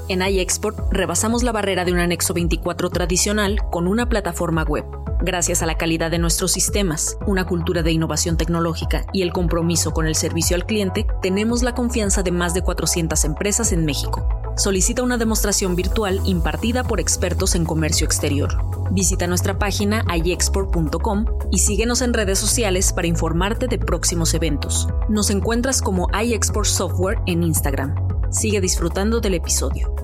en 0.09 0.21
iExport 0.21 0.91
rebasamos 0.91 1.43
la 1.43 1.51
barrera 1.51 1.85
de 1.85 1.93
un 1.93 1.99
anexo 1.99 2.33
24 2.33 2.89
tradicional 2.89 3.59
con 3.71 3.87
una 3.87 4.09
plataforma 4.09 4.63
web. 4.63 4.83
Gracias 5.21 5.61
a 5.61 5.65
la 5.65 5.77
calidad 5.77 6.09
de 6.09 6.17
nuestros 6.17 6.51
sistemas, 6.51 7.17
una 7.27 7.45
cultura 7.45 7.83
de 7.83 7.91
innovación 7.91 8.35
tecnológica 8.35 9.05
y 9.13 9.21
el 9.21 9.31
compromiso 9.31 9.91
con 9.91 10.07
el 10.07 10.15
servicio 10.15 10.55
al 10.55 10.65
cliente, 10.65 11.05
tenemos 11.21 11.61
la 11.61 11.75
confianza 11.75 12.23
de 12.23 12.31
más 12.31 12.53
de 12.53 12.63
400 12.63 13.23
empresas 13.25 13.71
en 13.71 13.85
México. 13.85 14.27
Solicita 14.59 15.03
una 15.03 15.17
demostración 15.17 15.77
virtual 15.77 16.19
impartida 16.25 16.83
por 16.83 16.99
expertos 16.99 17.55
en 17.55 17.63
comercio 17.63 18.05
exterior. 18.05 18.57
Visita 18.91 19.25
nuestra 19.25 19.57
página 19.57 20.03
iexport.com 20.13 21.25
y 21.49 21.59
síguenos 21.59 22.01
en 22.01 22.13
redes 22.13 22.39
sociales 22.39 22.91
para 22.91 23.07
informarte 23.07 23.67
de 23.67 23.77
próximos 23.77 24.33
eventos. 24.33 24.89
Nos 25.07 25.29
encuentras 25.29 25.81
como 25.81 26.09
iExport 26.11 26.67
Software 26.67 27.19
en 27.25 27.43
Instagram. 27.43 27.95
Sigue 28.33 28.59
disfrutando 28.59 29.21
del 29.21 29.35
episodio. 29.35 29.95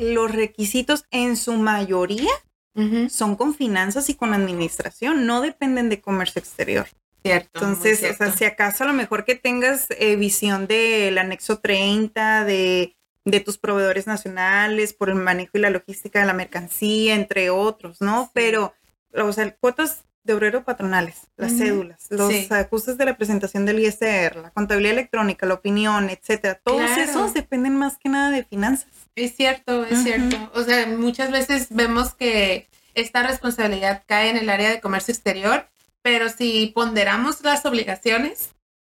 Los 0.00 0.32
requisitos 0.32 1.04
en 1.12 1.36
su 1.36 1.52
mayoría 1.52 2.32
son 3.08 3.36
con 3.36 3.54
finanzas 3.54 4.08
y 4.08 4.16
con 4.16 4.34
administración, 4.34 5.26
no 5.26 5.40
dependen 5.40 5.90
de 5.90 6.00
comercio 6.00 6.40
exterior. 6.40 6.88
Cierto. 7.22 7.50
Entonces, 7.54 8.02
o 8.02 8.14
sea, 8.14 8.32
si 8.32 8.44
acaso 8.44 8.84
a 8.84 8.86
lo 8.88 8.92
mejor 8.92 9.24
que 9.24 9.36
tengas 9.36 9.86
eh, 9.90 10.16
visión 10.16 10.66
del 10.66 11.18
anexo 11.18 11.58
30, 11.58 12.44
de, 12.44 12.96
tus 13.44 13.58
proveedores 13.58 14.06
nacionales, 14.06 14.92
por 14.92 15.08
el 15.08 15.14
manejo 15.14 15.52
y 15.54 15.60
la 15.60 15.70
logística 15.70 16.20
de 16.20 16.26
la 16.26 16.32
mercancía, 16.32 17.14
entre 17.14 17.50
otros, 17.50 18.00
¿no? 18.00 18.30
Pero, 18.34 18.74
o 19.14 19.32
sea, 19.32 19.54
cuotas 19.56 20.04
de 20.24 20.34
obrero 20.34 20.64
patronales, 20.64 21.26
las 21.36 21.56
cédulas, 21.56 22.06
los 22.10 22.50
ajustes 22.52 22.96
de 22.96 23.04
la 23.04 23.16
presentación 23.16 23.66
del 23.66 23.80
ISR, 23.80 24.36
la 24.36 24.50
contabilidad 24.50 24.92
electrónica, 24.92 25.46
la 25.46 25.54
opinión, 25.54 26.10
etcétera. 26.10 26.60
Todos 26.62 26.90
esos 26.96 27.34
dependen 27.34 27.76
más 27.76 27.98
que 27.98 28.08
nada 28.08 28.30
de 28.30 28.44
finanzas. 28.44 28.88
Es 29.16 29.34
cierto, 29.34 29.84
es 29.84 30.02
cierto. 30.02 30.36
O 30.54 30.62
sea, 30.62 30.86
muchas 30.86 31.32
veces 31.32 31.68
vemos 31.70 32.14
que 32.14 32.68
esta 32.94 33.22
responsabilidad 33.22 34.04
cae 34.06 34.30
en 34.30 34.36
el 34.36 34.48
área 34.48 34.70
de 34.70 34.80
comercio 34.80 35.12
exterior, 35.12 35.66
pero 36.02 36.28
si 36.28 36.72
ponderamos 36.74 37.42
las 37.42 37.64
obligaciones, 37.64 38.50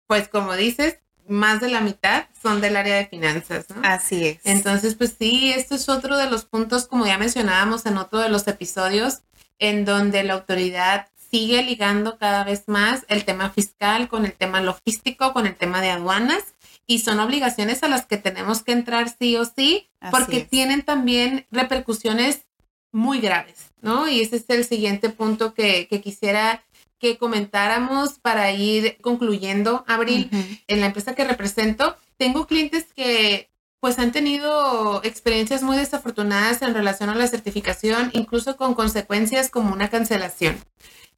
pues 0.07 0.27
como 0.27 0.55
dices, 0.55 0.99
más 1.27 1.61
de 1.61 1.69
la 1.69 1.81
mitad 1.81 2.25
son 2.41 2.61
del 2.61 2.75
área 2.75 2.95
de 2.97 3.07
finanzas, 3.07 3.65
¿no? 3.69 3.81
Así 3.83 4.27
es. 4.27 4.39
Entonces, 4.43 4.95
pues 4.95 5.15
sí, 5.17 5.51
esto 5.51 5.75
es 5.75 5.89
otro 5.89 6.17
de 6.17 6.29
los 6.29 6.45
puntos, 6.45 6.85
como 6.85 7.05
ya 7.05 7.17
mencionábamos 7.17 7.85
en 7.85 7.97
otro 7.97 8.19
de 8.19 8.29
los 8.29 8.47
episodios, 8.47 9.21
en 9.57 9.85
donde 9.85 10.23
la 10.23 10.33
autoridad 10.33 11.07
sigue 11.31 11.63
ligando 11.63 12.17
cada 12.17 12.43
vez 12.43 12.63
más 12.67 13.05
el 13.07 13.25
tema 13.25 13.49
fiscal 13.49 14.07
con 14.07 14.25
el 14.25 14.33
tema 14.33 14.61
logístico, 14.61 15.33
con 15.33 15.47
el 15.47 15.55
tema 15.55 15.81
de 15.81 15.89
aduanas 15.89 16.43
y 16.87 16.99
son 16.99 17.19
obligaciones 17.19 17.83
a 17.83 17.87
las 17.87 18.05
que 18.05 18.17
tenemos 18.17 18.63
que 18.63 18.71
entrar 18.71 19.09
sí 19.09 19.35
o 19.35 19.45
sí 19.45 19.89
porque 20.11 20.41
tienen 20.41 20.83
también 20.83 21.47
repercusiones 21.51 22.45
muy 22.91 23.19
graves, 23.19 23.73
¿no? 23.81 24.07
Y 24.07 24.21
ese 24.21 24.37
es 24.37 24.45
el 24.49 24.63
siguiente 24.63 25.09
punto 25.09 25.53
que, 25.53 25.87
quisiera 26.01 26.63
que 26.99 27.17
comentáramos 27.17 28.19
para 28.19 28.51
ir 28.51 28.97
concluyendo, 29.01 29.83
Abril, 29.87 30.29
en 30.67 30.79
la 30.79 30.87
empresa 30.87 31.15
que 31.15 31.23
represento. 31.23 31.95
Tengo 32.17 32.47
clientes 32.47 32.85
que 32.95 33.49
pues 33.79 33.99
han 33.99 34.11
tenido 34.11 35.03
experiencias 35.03 35.61
muy 35.61 35.77
desafortunadas 35.77 36.61
en 36.61 36.73
relación 36.73 37.09
a 37.09 37.15
la 37.15 37.27
certificación, 37.27 38.09
incluso 38.13 38.57
con 38.57 38.73
consecuencias 38.73 39.51
como 39.51 39.73
una 39.73 39.89
cancelación. 39.89 40.57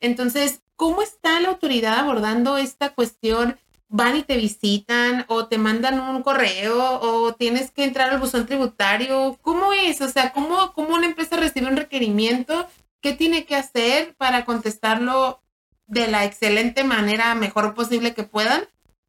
Entonces, 0.02 0.62
¿cómo 0.76 1.02
está 1.02 1.40
la 1.40 1.50
autoridad 1.50 2.00
abordando 2.00 2.58
esta 2.58 2.94
cuestión 2.94 3.58
van 3.90 4.18
y 4.18 4.24
te 4.24 4.38
visitan 4.38 5.26
o 5.28 5.48
te 5.48 5.58
mandan 5.58 6.00
un 6.00 6.22
correo 6.22 7.00
o 7.00 7.34
tienes 7.34 7.72
que 7.72 7.84
entrar 7.84 8.10
al 8.10 8.20
buzón 8.20 8.46
tributario. 8.46 9.38
¿Cómo 9.42 9.74
es? 9.74 10.02
O 10.02 10.10
sea, 10.10 10.34
¿cómo, 10.34 10.74
cómo 10.74 10.96
una 10.96 11.06
empresa 11.06 11.38
recibe 11.38 11.68
un 11.68 11.78
requerimiento? 11.78 12.68
¿Qué 13.02 13.14
tiene 13.14 13.46
que 13.46 13.56
hacer 13.56 14.16
para 14.16 14.44
contestarlo 14.46 15.42
de 15.88 16.08
la 16.08 16.26
excelente 16.26 16.84
manera 16.84 17.34
mejor 17.36 17.74
posible 17.74 18.14
que 18.14 18.24
puedan? 18.24 18.64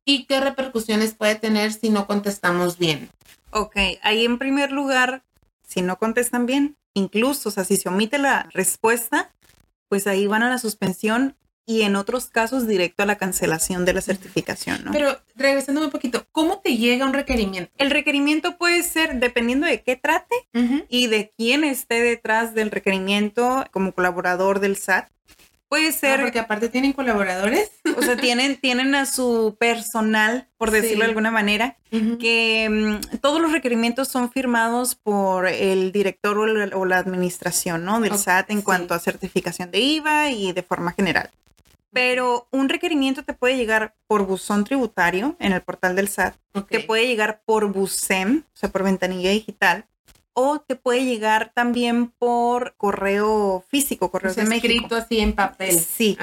¿Y 0.04 0.24
qué 0.24 0.40
repercusiones 0.40 1.14
puede 1.14 1.34
tener 1.34 1.72
si 1.72 1.90
no 1.90 2.06
contestamos 2.06 2.78
bien? 2.78 3.10
Ok, 3.50 3.76
ahí 4.02 4.24
en 4.24 4.38
primer 4.38 4.72
lugar, 4.72 5.22
si 5.66 5.82
no 5.82 5.98
contestan 5.98 6.46
bien, 6.46 6.76
incluso, 6.94 7.50
o 7.50 7.52
sea, 7.52 7.64
si 7.64 7.76
se 7.76 7.88
omite 7.88 8.18
la 8.18 8.48
respuesta, 8.52 9.30
pues 9.88 10.06
ahí 10.06 10.26
van 10.26 10.42
a 10.42 10.48
la 10.48 10.58
suspensión 10.58 11.36
y 11.68 11.82
en 11.82 11.96
otros 11.96 12.28
casos 12.28 12.66
directo 12.66 13.02
a 13.02 13.06
la 13.06 13.18
cancelación 13.18 13.84
de 13.84 13.92
la 13.92 14.00
certificación, 14.00 14.86
¿no? 14.86 14.92
Pero 14.92 15.20
regresando 15.36 15.84
un 15.84 15.90
poquito, 15.90 16.26
¿cómo 16.32 16.60
te 16.60 16.78
llega 16.78 17.04
un 17.04 17.12
requerimiento? 17.12 17.70
El 17.76 17.90
requerimiento 17.90 18.56
puede 18.56 18.82
ser 18.82 19.20
dependiendo 19.20 19.66
de 19.66 19.82
qué 19.82 19.94
trate 19.94 20.34
y 20.88 21.08
de 21.08 21.34
quién 21.36 21.64
esté 21.64 22.00
detrás 22.00 22.54
del 22.54 22.70
requerimiento 22.70 23.66
como 23.70 23.92
colaborador 23.92 24.60
del 24.60 24.78
SAT. 24.78 25.10
Puede 25.68 25.92
ser. 25.92 26.20
porque 26.22 26.38
aparte 26.38 26.68
tienen 26.68 26.92
colaboradores. 26.92 27.70
O 27.96 28.02
sea, 28.02 28.16
tienen, 28.16 28.56
tienen 28.56 28.94
a 28.94 29.06
su 29.06 29.56
personal, 29.58 30.48
por 30.56 30.70
decirlo 30.70 31.04
de 31.04 31.10
alguna 31.10 31.30
manera, 31.30 31.76
que 31.90 32.68
mm, 32.70 33.18
todos 33.18 33.40
los 33.40 33.52
requerimientos 33.52 34.08
son 34.08 34.30
firmados 34.30 34.94
por 34.94 35.46
el 35.46 35.92
director 35.92 36.38
o, 36.38 36.84
la 36.84 36.98
administración, 36.98 37.84
¿no? 37.84 38.00
Del 38.00 38.16
SAT 38.16 38.50
en 38.50 38.62
cuanto 38.62 38.94
a 38.94 38.98
certificación 38.98 39.70
de 39.70 39.80
IVA 39.80 40.30
y 40.30 40.52
de 40.52 40.62
forma 40.62 40.92
general. 40.92 41.30
Pero 41.92 42.46
un 42.50 42.68
requerimiento 42.68 43.22
te 43.22 43.32
puede 43.34 43.56
llegar 43.56 43.94
por 44.06 44.26
buzón 44.26 44.64
tributario 44.64 45.36
en 45.38 45.52
el 45.52 45.62
portal 45.62 45.96
del 45.96 46.08
SAT, 46.08 46.34
te 46.68 46.80
puede 46.80 47.06
llegar 47.06 47.42
por 47.44 47.72
BUSEM, 47.72 48.44
o 48.54 48.56
sea, 48.56 48.70
por 48.70 48.84
ventanilla 48.84 49.30
digital, 49.30 49.86
o 50.40 50.60
te 50.60 50.76
puede 50.76 51.04
llegar 51.04 51.50
también 51.52 52.12
por 52.12 52.76
correo 52.76 53.64
físico, 53.68 54.08
correo 54.12 54.32
de 54.32 54.44
México. 54.44 54.68
Escrito 54.68 54.94
así 54.94 55.18
en 55.18 55.32
papel. 55.32 55.76
Sí. 55.76 56.16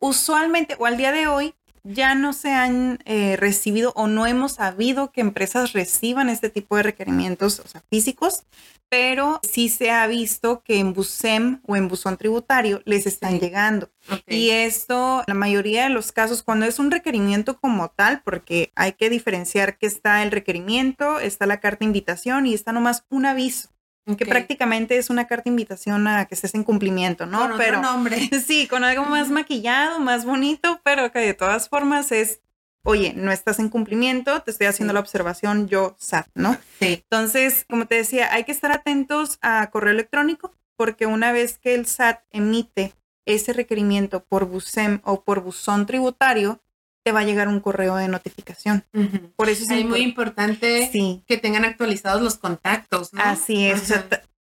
Usualmente, 0.00 0.74
o 0.80 0.86
al 0.86 0.96
día 0.96 1.12
de 1.12 1.28
hoy, 1.28 1.54
ya 1.84 2.16
no 2.16 2.32
se 2.32 2.50
han 2.50 2.98
eh, 3.04 3.36
recibido 3.36 3.92
o 3.94 4.08
no 4.08 4.26
hemos 4.26 4.54
sabido 4.54 5.12
que 5.12 5.20
empresas 5.20 5.72
reciban 5.72 6.28
este 6.28 6.50
tipo 6.50 6.76
de 6.76 6.82
requerimientos, 6.82 7.60
o 7.60 7.68
sea, 7.68 7.80
físicos, 7.88 8.42
pero 8.90 9.40
sí 9.48 9.68
se 9.68 9.90
ha 9.90 10.06
visto 10.08 10.62
que 10.62 10.78
en 10.78 10.92
BUSEM 10.92 11.60
o 11.66 11.76
en 11.76 11.86
buzón 11.88 12.16
tributario 12.16 12.82
les 12.84 13.06
están 13.06 13.38
llegando. 13.38 13.88
Y 14.26 14.50
esto, 14.50 15.22
la 15.28 15.34
mayoría 15.34 15.84
de 15.84 15.90
los 15.90 16.10
casos, 16.10 16.42
cuando 16.42 16.66
es 16.66 16.80
un 16.80 16.90
requerimiento 16.90 17.58
como 17.60 17.88
tal, 17.90 18.20
porque 18.22 18.72
hay 18.74 18.94
que 18.94 19.08
diferenciar 19.08 19.78
que 19.78 19.86
está 19.86 20.24
el 20.24 20.32
requerimiento, 20.32 21.20
está 21.20 21.46
la 21.46 21.60
carta 21.60 21.78
de 21.80 21.84
invitación 21.86 22.46
y 22.46 22.54
está 22.54 22.72
nomás 22.72 23.04
un 23.08 23.26
aviso. 23.26 23.70
Que 24.18 24.26
prácticamente 24.26 24.98
es 24.98 25.08
una 25.08 25.28
carta 25.28 25.44
de 25.44 25.50
invitación 25.50 26.08
a 26.08 26.24
que 26.24 26.34
estés 26.34 26.56
en 26.56 26.64
cumplimiento, 26.64 27.26
¿no? 27.26 27.48
Con 27.48 27.58
pero 27.58 27.80
nombre. 27.80 28.28
Sí, 28.44 28.66
con 28.66 28.82
algo 28.82 29.04
más 29.04 29.30
maquillado, 29.30 30.00
más 30.00 30.24
bonito, 30.24 30.80
pero 30.82 31.12
que 31.12 31.20
de 31.20 31.34
todas 31.34 31.68
formas 31.68 32.10
es 32.10 32.40
oye, 32.82 33.12
no 33.14 33.32
estás 33.32 33.58
en 33.58 33.68
cumplimiento, 33.68 34.42
te 34.42 34.50
estoy 34.50 34.66
haciendo 34.66 34.92
la 34.92 35.00
observación 35.00 35.68
yo 35.68 35.96
SAT, 35.98 36.28
¿no? 36.34 36.56
Sí. 36.78 37.02
Entonces, 37.02 37.64
como 37.68 37.86
te 37.86 37.96
decía, 37.96 38.32
hay 38.32 38.44
que 38.44 38.52
estar 38.52 38.72
atentos 38.72 39.38
a 39.42 39.70
correo 39.70 39.92
electrónico 39.92 40.52
porque 40.76 41.06
una 41.06 41.32
vez 41.32 41.58
que 41.58 41.74
el 41.74 41.86
SAT 41.86 42.22
emite 42.30 42.94
ese 43.26 43.52
requerimiento 43.52 44.24
por 44.24 44.46
BUSEM 44.46 45.00
o 45.04 45.22
por 45.22 45.42
buzón 45.42 45.86
tributario, 45.86 46.60
te 47.02 47.12
va 47.12 47.20
a 47.20 47.24
llegar 47.24 47.48
un 47.48 47.60
correo 47.60 47.96
de 47.96 48.08
notificación. 48.08 48.84
Por 49.36 49.48
eso 49.48 49.64
es 49.72 49.84
muy 49.84 50.00
importante 50.00 50.90
que 51.26 51.36
tengan 51.38 51.64
actualizados 51.64 52.22
los 52.22 52.36
contactos. 52.36 53.12
¿no? 53.12 53.22
Así 53.22 53.66
es. 53.66 53.92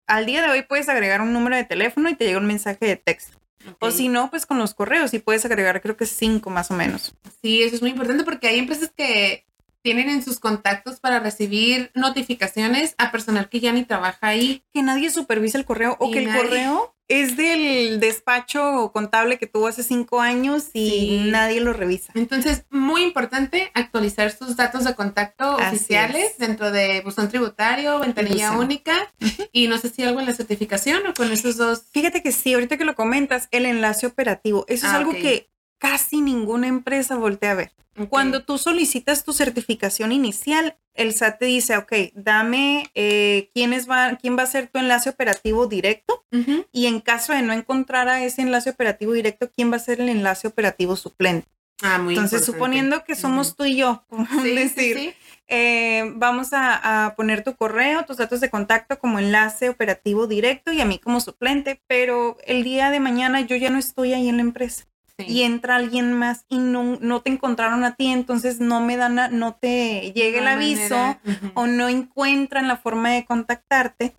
al 0.07 0.25
día 0.25 0.41
de 0.41 0.49
hoy 0.49 0.61
puedes 0.63 0.89
agregar 0.89 1.21
un 1.21 1.33
número 1.33 1.55
de 1.55 1.63
teléfono 1.63 2.09
y 2.09 2.15
te 2.15 2.25
llega 2.25 2.39
un 2.39 2.45
mensaje 2.45 2.85
de 2.85 2.95
texto. 2.95 3.37
O 3.79 3.91
si 3.91 4.09
no, 4.09 4.29
pues 4.29 4.45
con 4.45 4.57
los 4.57 4.73
correos 4.73 5.13
y 5.13 5.19
puedes 5.19 5.45
agregar 5.45 5.81
creo 5.81 5.97
que 5.97 6.05
cinco 6.05 6.49
más 6.49 6.71
o 6.71 6.73
menos. 6.73 7.13
Sí, 7.41 7.63
eso 7.63 7.75
es 7.75 7.81
muy 7.81 7.91
importante 7.91 8.23
porque 8.23 8.47
hay 8.47 8.59
empresas 8.59 8.91
que 8.95 9.45
tienen 9.81 10.09
en 10.09 10.23
sus 10.23 10.39
contactos 10.39 10.99
para 10.99 11.19
recibir 11.19 11.91
notificaciones 11.93 12.95
a 12.97 13.11
personal 13.11 13.49
que 13.49 13.59
ya 13.59 13.71
ni 13.73 13.83
trabaja 13.83 14.27
ahí. 14.27 14.63
Que 14.73 14.81
nadie 14.81 15.09
supervisa 15.09 15.57
el 15.57 15.65
correo 15.65 15.97
o 15.99 16.09
que 16.11 16.19
el 16.19 16.33
correo 16.33 16.92
es 17.07 17.37
del 17.37 17.99
despacho 17.99 18.91
contable 18.93 19.37
que 19.37 19.47
tuvo 19.47 19.67
hace 19.67 19.83
cinco 19.83 20.21
años 20.21 20.69
y 20.73 21.27
nadie 21.29 21.59
lo 21.59 21.73
revisa. 21.73 22.13
Entonces, 22.15 22.65
muy 22.69 23.03
importante 23.03 23.71
actualizar 23.73 24.31
sus 24.31 24.55
datos 24.55 24.83
de 24.83 24.95
contacto 24.95 25.55
oficiales 25.55 26.37
dentro 26.37 26.71
de 26.71 27.01
buzón 27.01 27.29
tributario, 27.29 27.99
ventanilla 27.99 28.53
única 28.53 29.13
y 29.51 29.67
no 29.67 29.77
sé 29.77 29.89
si 29.89 30.03
algo 30.03 30.19
en 30.19 30.25
la 30.25 30.33
certificación 30.33 31.05
o 31.07 31.13
con 31.13 31.31
esos 31.31 31.57
dos. 31.57 31.83
Fíjate 31.91 32.21
que 32.23 32.31
sí, 32.31 32.53
ahorita 32.53 32.77
que 32.77 32.85
lo 32.85 32.95
comentas, 32.95 33.47
el 33.51 33.65
enlace 33.65 34.07
operativo, 34.07 34.65
eso 34.67 34.87
es 34.87 34.93
ah, 34.93 34.97
algo 34.97 35.11
que 35.11 35.49
casi 35.77 36.21
ninguna 36.21 36.67
empresa 36.67 37.17
voltea 37.17 37.51
a 37.51 37.55
ver. 37.55 37.73
Cuando 38.09 38.43
tú 38.43 38.57
solicitas 38.57 39.23
tu 39.23 39.33
certificación 39.33 40.11
inicial, 40.11 40.77
el 40.93 41.13
SAT 41.13 41.39
te 41.39 41.45
dice, 41.45 41.77
ok, 41.77 41.91
dame 42.13 42.89
eh, 42.93 43.49
quién, 43.53 43.71
va, 43.89 44.17
quién 44.21 44.37
va 44.37 44.43
a 44.43 44.47
ser 44.47 44.67
tu 44.67 44.79
enlace 44.79 45.09
operativo 45.09 45.67
directo 45.67 46.23
y 46.71 46.87
en 46.87 46.99
caso 46.99 47.31
de 47.31 47.43
no 47.43 47.53
encontrar 47.53 48.07
a 48.09 48.23
ese 48.23 48.41
enlace 48.41 48.71
operativo 48.71 49.13
directo, 49.13 49.51
quién 49.55 49.71
va 49.71 49.75
a 49.75 49.79
ser 49.79 50.01
el 50.01 50.09
enlace 50.09 50.47
operativo 50.47 50.95
suplente. 50.95 51.47
Ah, 51.83 51.99
muy 51.99 52.13
Entonces, 52.15 52.45
suponiendo 52.45 53.03
que 53.03 53.15
somos 53.15 53.55
tú 53.55 53.65
y 53.65 53.77
yo, 53.77 54.03
sí, 54.41 54.55
decir, 54.55 55.15
eh, 55.47 56.11
vamos 56.15 56.49
a, 56.53 57.13
poner 57.17 57.43
tu 57.43 57.55
correo, 57.55 58.05
tus 58.05 58.17
datos 58.17 58.41
de 58.41 58.49
contacto 58.49 58.97
como 58.97 59.19
enlace 59.19 59.69
operativo 59.69 60.25
directo 60.25 60.71
y 60.71 60.81
a 60.81 60.85
mí 60.85 60.97
como 60.97 61.19
suplente, 61.19 61.81
pero 61.87 62.37
el 62.45 62.63
día 62.63 62.89
de 62.89 62.99
mañana 62.99 63.41
yo 63.41 63.55
ya 63.55 63.69
no 63.69 63.77
estoy 63.77 64.13
ahí 64.13 64.29
en 64.29 64.37
la 64.37 64.43
empresa 64.43 64.85
y 65.17 65.43
entra 65.43 65.75
alguien 65.75 66.13
más 66.13 66.45
y 66.49 66.57
no, 66.57 66.97
no, 66.99 67.21
te 67.21 67.29
encontraron 67.29 67.83
a 67.83 67.95
ti, 67.95 68.07
entonces 68.07 68.59
no 68.59 68.81
me 68.81 68.97
dan, 68.97 69.37
no 69.37 69.53
te 69.53 70.11
llega 70.13 70.39
el 70.39 70.47
aviso 70.47 71.17
o 71.53 71.67
no 71.67 71.89
encuentran 71.89 72.67
la 72.67 72.77
forma 72.77 73.11
de 73.11 73.25
contactarte 73.25 74.15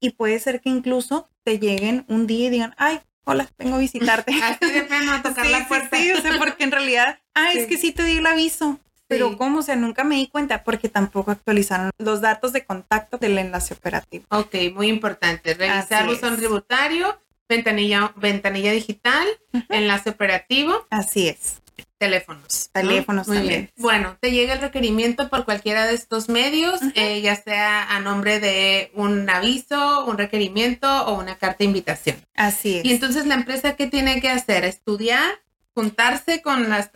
y 0.00 0.10
puede 0.10 0.38
ser 0.38 0.60
que 0.60 0.70
incluso 0.70 1.28
te 1.44 1.58
lleguen 1.58 2.04
un 2.08 2.26
día 2.26 2.46
y 2.46 2.50
digan, 2.50 2.74
ay, 2.78 3.00
hola, 3.24 3.48
vengo 3.58 3.76
a 3.76 3.78
visitarte. 3.78 4.32
Así 4.42 4.72
de 4.72 4.82
pena 4.82 5.22
tocar 5.22 5.46
la 5.46 5.68
puerta. 5.68 5.96
Sí, 5.96 6.12
o 6.12 6.20
sea, 6.20 6.38
porque 6.38 6.64
en 6.64 6.72
realidad, 6.72 7.18
ay, 7.34 7.58
es 7.58 7.66
que 7.66 7.76
sí 7.76 7.92
te 7.92 8.04
di 8.04 8.18
el 8.18 8.26
aviso. 8.26 8.78
Pero 9.06 9.36
¿cómo? 9.36 9.58
O 9.60 9.62
sea, 9.62 9.76
nunca 9.76 10.02
me 10.02 10.16
di 10.16 10.28
cuenta 10.28 10.64
porque 10.64 10.88
tampoco 10.88 11.30
actualizaron 11.30 11.90
los 11.98 12.22
datos 12.22 12.52
de 12.52 12.64
contacto 12.64 13.18
del 13.18 13.38
enlace 13.38 13.74
operativo. 13.74 14.24
Ok, 14.30 14.54
muy 14.74 14.88
importante. 14.88 15.54
Revisar 15.54 16.06
buzón 16.06 16.36
tributario 16.36 17.20
ventanilla, 17.48 18.12
ventanilla 18.16 18.72
digital, 18.72 19.26
enlace 19.68 20.10
operativo. 20.10 20.86
Así 20.90 21.28
es. 21.28 21.60
Teléfonos. 21.98 22.70
Teléfonos 22.72 23.28
Muy 23.28 23.38
también. 23.38 23.60
Bien. 23.62 23.72
Bueno, 23.78 24.16
te 24.20 24.30
llega 24.30 24.52
el 24.52 24.60
requerimiento 24.60 25.30
por 25.30 25.44
cualquiera 25.44 25.86
de 25.86 25.94
estos 25.94 26.28
medios, 26.28 26.80
eh, 26.94 27.20
ya 27.22 27.34
sea 27.36 27.94
a 27.94 28.00
nombre 28.00 28.40
de 28.40 28.90
un 28.94 29.28
aviso, 29.30 30.04
un 30.04 30.18
requerimiento 30.18 31.06
o 31.06 31.18
una 31.18 31.36
carta 31.36 31.58
de 31.60 31.64
invitación. 31.64 32.16
Así 32.34 32.78
es. 32.78 32.84
Y 32.84 32.92
entonces 32.92 33.26
la 33.26 33.34
empresa, 33.34 33.74
¿qué 33.76 33.86
tiene 33.86 34.20
que 34.20 34.28
hacer? 34.28 34.64
Estudiar, 34.64 35.40
juntarse 35.74 36.40
con 36.40 36.68
las 36.70 36.90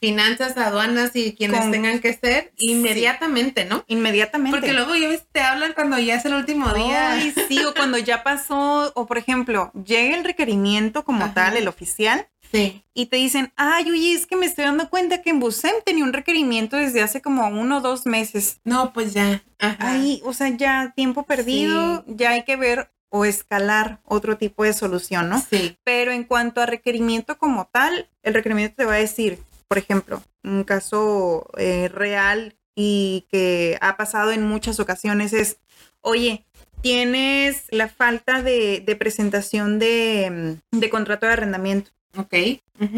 finanzas, 0.00 0.56
aduanas 0.56 1.14
y 1.14 1.34
quienes 1.34 1.70
tengan 1.70 2.00
que 2.00 2.14
ser 2.14 2.52
inmediatamente, 2.56 3.66
¿no? 3.66 3.84
Inmediatamente. 3.88 4.56
Porque 4.56 4.72
luego 4.72 4.94
ya 4.94 5.08
te 5.32 5.40
hablan 5.40 5.74
cuando 5.74 5.98
ya 5.98 6.14
es 6.14 6.24
el 6.24 6.34
último 6.34 6.72
día. 6.72 7.12
Ay, 7.12 7.34
sí, 7.48 7.62
o 7.64 7.74
cuando 7.74 7.98
ya 7.98 8.22
pasó, 8.22 8.92
o 8.94 9.06
por 9.06 9.18
ejemplo, 9.18 9.70
llega 9.74 10.16
el 10.16 10.24
requerimiento 10.24 11.04
como 11.04 11.32
tal, 11.32 11.56
el 11.56 11.68
oficial. 11.68 12.26
Sí. 12.52 12.84
Y 12.94 13.06
te 13.06 13.16
dicen, 13.16 13.52
ay, 13.56 13.90
oye, 13.90 14.12
es 14.12 14.26
que 14.26 14.36
me 14.36 14.46
estoy 14.46 14.64
dando 14.64 14.88
cuenta 14.88 15.20
que 15.20 15.30
en 15.30 15.40
Busem 15.40 15.74
tenía 15.84 16.04
un 16.04 16.12
requerimiento 16.12 16.76
desde 16.76 17.02
hace 17.02 17.20
como 17.20 17.46
uno 17.48 17.78
o 17.78 17.80
dos 17.80 18.06
meses. 18.06 18.60
No, 18.64 18.92
pues 18.92 19.12
ya. 19.12 19.42
Ay, 19.58 20.22
o 20.24 20.32
sea, 20.32 20.48
ya 20.50 20.92
tiempo 20.94 21.24
perdido, 21.24 22.04
ya 22.06 22.30
hay 22.30 22.44
que 22.44 22.56
ver 22.56 22.90
o 23.08 23.24
escalar 23.24 24.00
otro 24.04 24.36
tipo 24.36 24.64
de 24.64 24.72
solución, 24.72 25.28
¿no? 25.28 25.40
Sí. 25.50 25.76
Pero 25.84 26.12
en 26.12 26.24
cuanto 26.24 26.60
a 26.60 26.66
requerimiento 26.66 27.38
como 27.38 27.66
tal, 27.66 28.08
el 28.22 28.34
requerimiento 28.34 28.76
te 28.76 28.84
va 28.84 28.94
a 28.94 28.98
decir, 28.98 29.38
por 29.68 29.78
ejemplo, 29.78 30.22
un 30.42 30.64
caso 30.64 31.48
eh, 31.56 31.88
real 31.88 32.56
y 32.74 33.26
que 33.30 33.78
ha 33.80 33.96
pasado 33.96 34.32
en 34.32 34.42
muchas 34.42 34.80
ocasiones 34.80 35.32
es, 35.32 35.58
oye, 36.02 36.44
tienes 36.82 37.64
la 37.70 37.88
falta 37.88 38.42
de, 38.42 38.96
presentación 38.98 39.78
de, 39.78 40.58
contrato 40.90 41.26
de 41.26 41.32
arrendamiento. 41.32 41.90
Ok. 42.16 42.34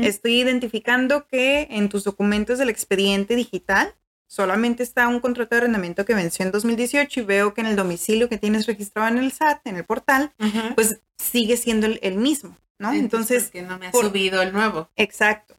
Estoy 0.03 0.41
identificando 0.41 1.27
que 1.27 1.69
en 1.71 1.89
tus 1.89 2.05
documentos 2.05 2.59
del 2.59 2.69
expediente 2.69 3.37
digital 3.37 3.95
solamente 4.29 4.83
está 4.83 5.09
un 5.09 5.19
contrato 5.19 5.55
de 5.55 5.63
arrendamiento 5.63 6.05
que 6.05 6.15
venció 6.15 6.45
en 6.45 6.53
2018 6.53 7.21
y 7.21 7.25
veo 7.25 7.55
que 7.55 7.63
en 7.63 7.67
el 7.67 7.77
domicilio 7.77 8.29
que 8.29 8.39
tienes 8.39 8.67
registrado 8.67 9.09
en 9.09 9.19
el 9.19 9.33
SAT, 9.33 9.67
en 9.67 9.77
el 9.77 9.85
portal, 9.85 10.33
pues 10.77 11.01
sigue 11.17 11.57
siendo 11.57 11.87
el, 11.87 12.17
mismo. 12.17 12.57
¿no? 12.79 12.93
Entonces, 12.93 13.51
que 13.51 13.63
no 13.63 13.79
me 13.79 13.89
ha 13.89 13.93
subido 13.93 14.41
el 14.43 14.53
nuevo. 14.53 14.89
Exacto. 14.95 15.57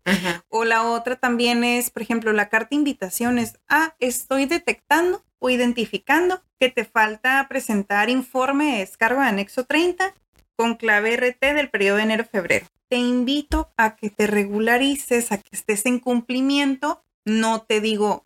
O 0.48 0.64
la 0.64 0.84
otra 0.84 1.18
también 1.18 1.64
es, 1.64 1.90
por 1.90 2.02
ejemplo, 2.02 2.32
la 2.32 2.48
carta 2.48 2.76
invitaciones. 2.76 3.60
Ah, 3.68 3.96
estoy 4.00 4.46
detectando 4.46 5.26
o 5.40 5.50
identificando 5.50 6.42
que 6.60 6.70
te 6.70 6.86
falta 6.86 7.46
presentar 7.50 8.10
informe 8.10 8.74
de 8.74 8.78
descargo 8.80 9.22
de 9.22 9.28
anexo 9.28 9.66
30 9.66 10.14
con 10.56 10.76
clave 10.76 11.16
RT 11.16 11.54
del 11.56 11.70
periodo 11.70 11.98
de 11.98 12.04
enero-febrero. 12.04 12.68
Te 12.90 12.98
invito 12.98 13.72
a 13.78 13.96
que 13.96 14.10
te 14.10 14.28
regularices, 14.28 15.32
a 15.32 15.38
que 15.38 15.50
estés 15.56 15.86
en 15.86 16.00
cumplimiento. 16.00 17.04
No 17.24 17.62
te 17.62 17.82
digo, 17.82 18.26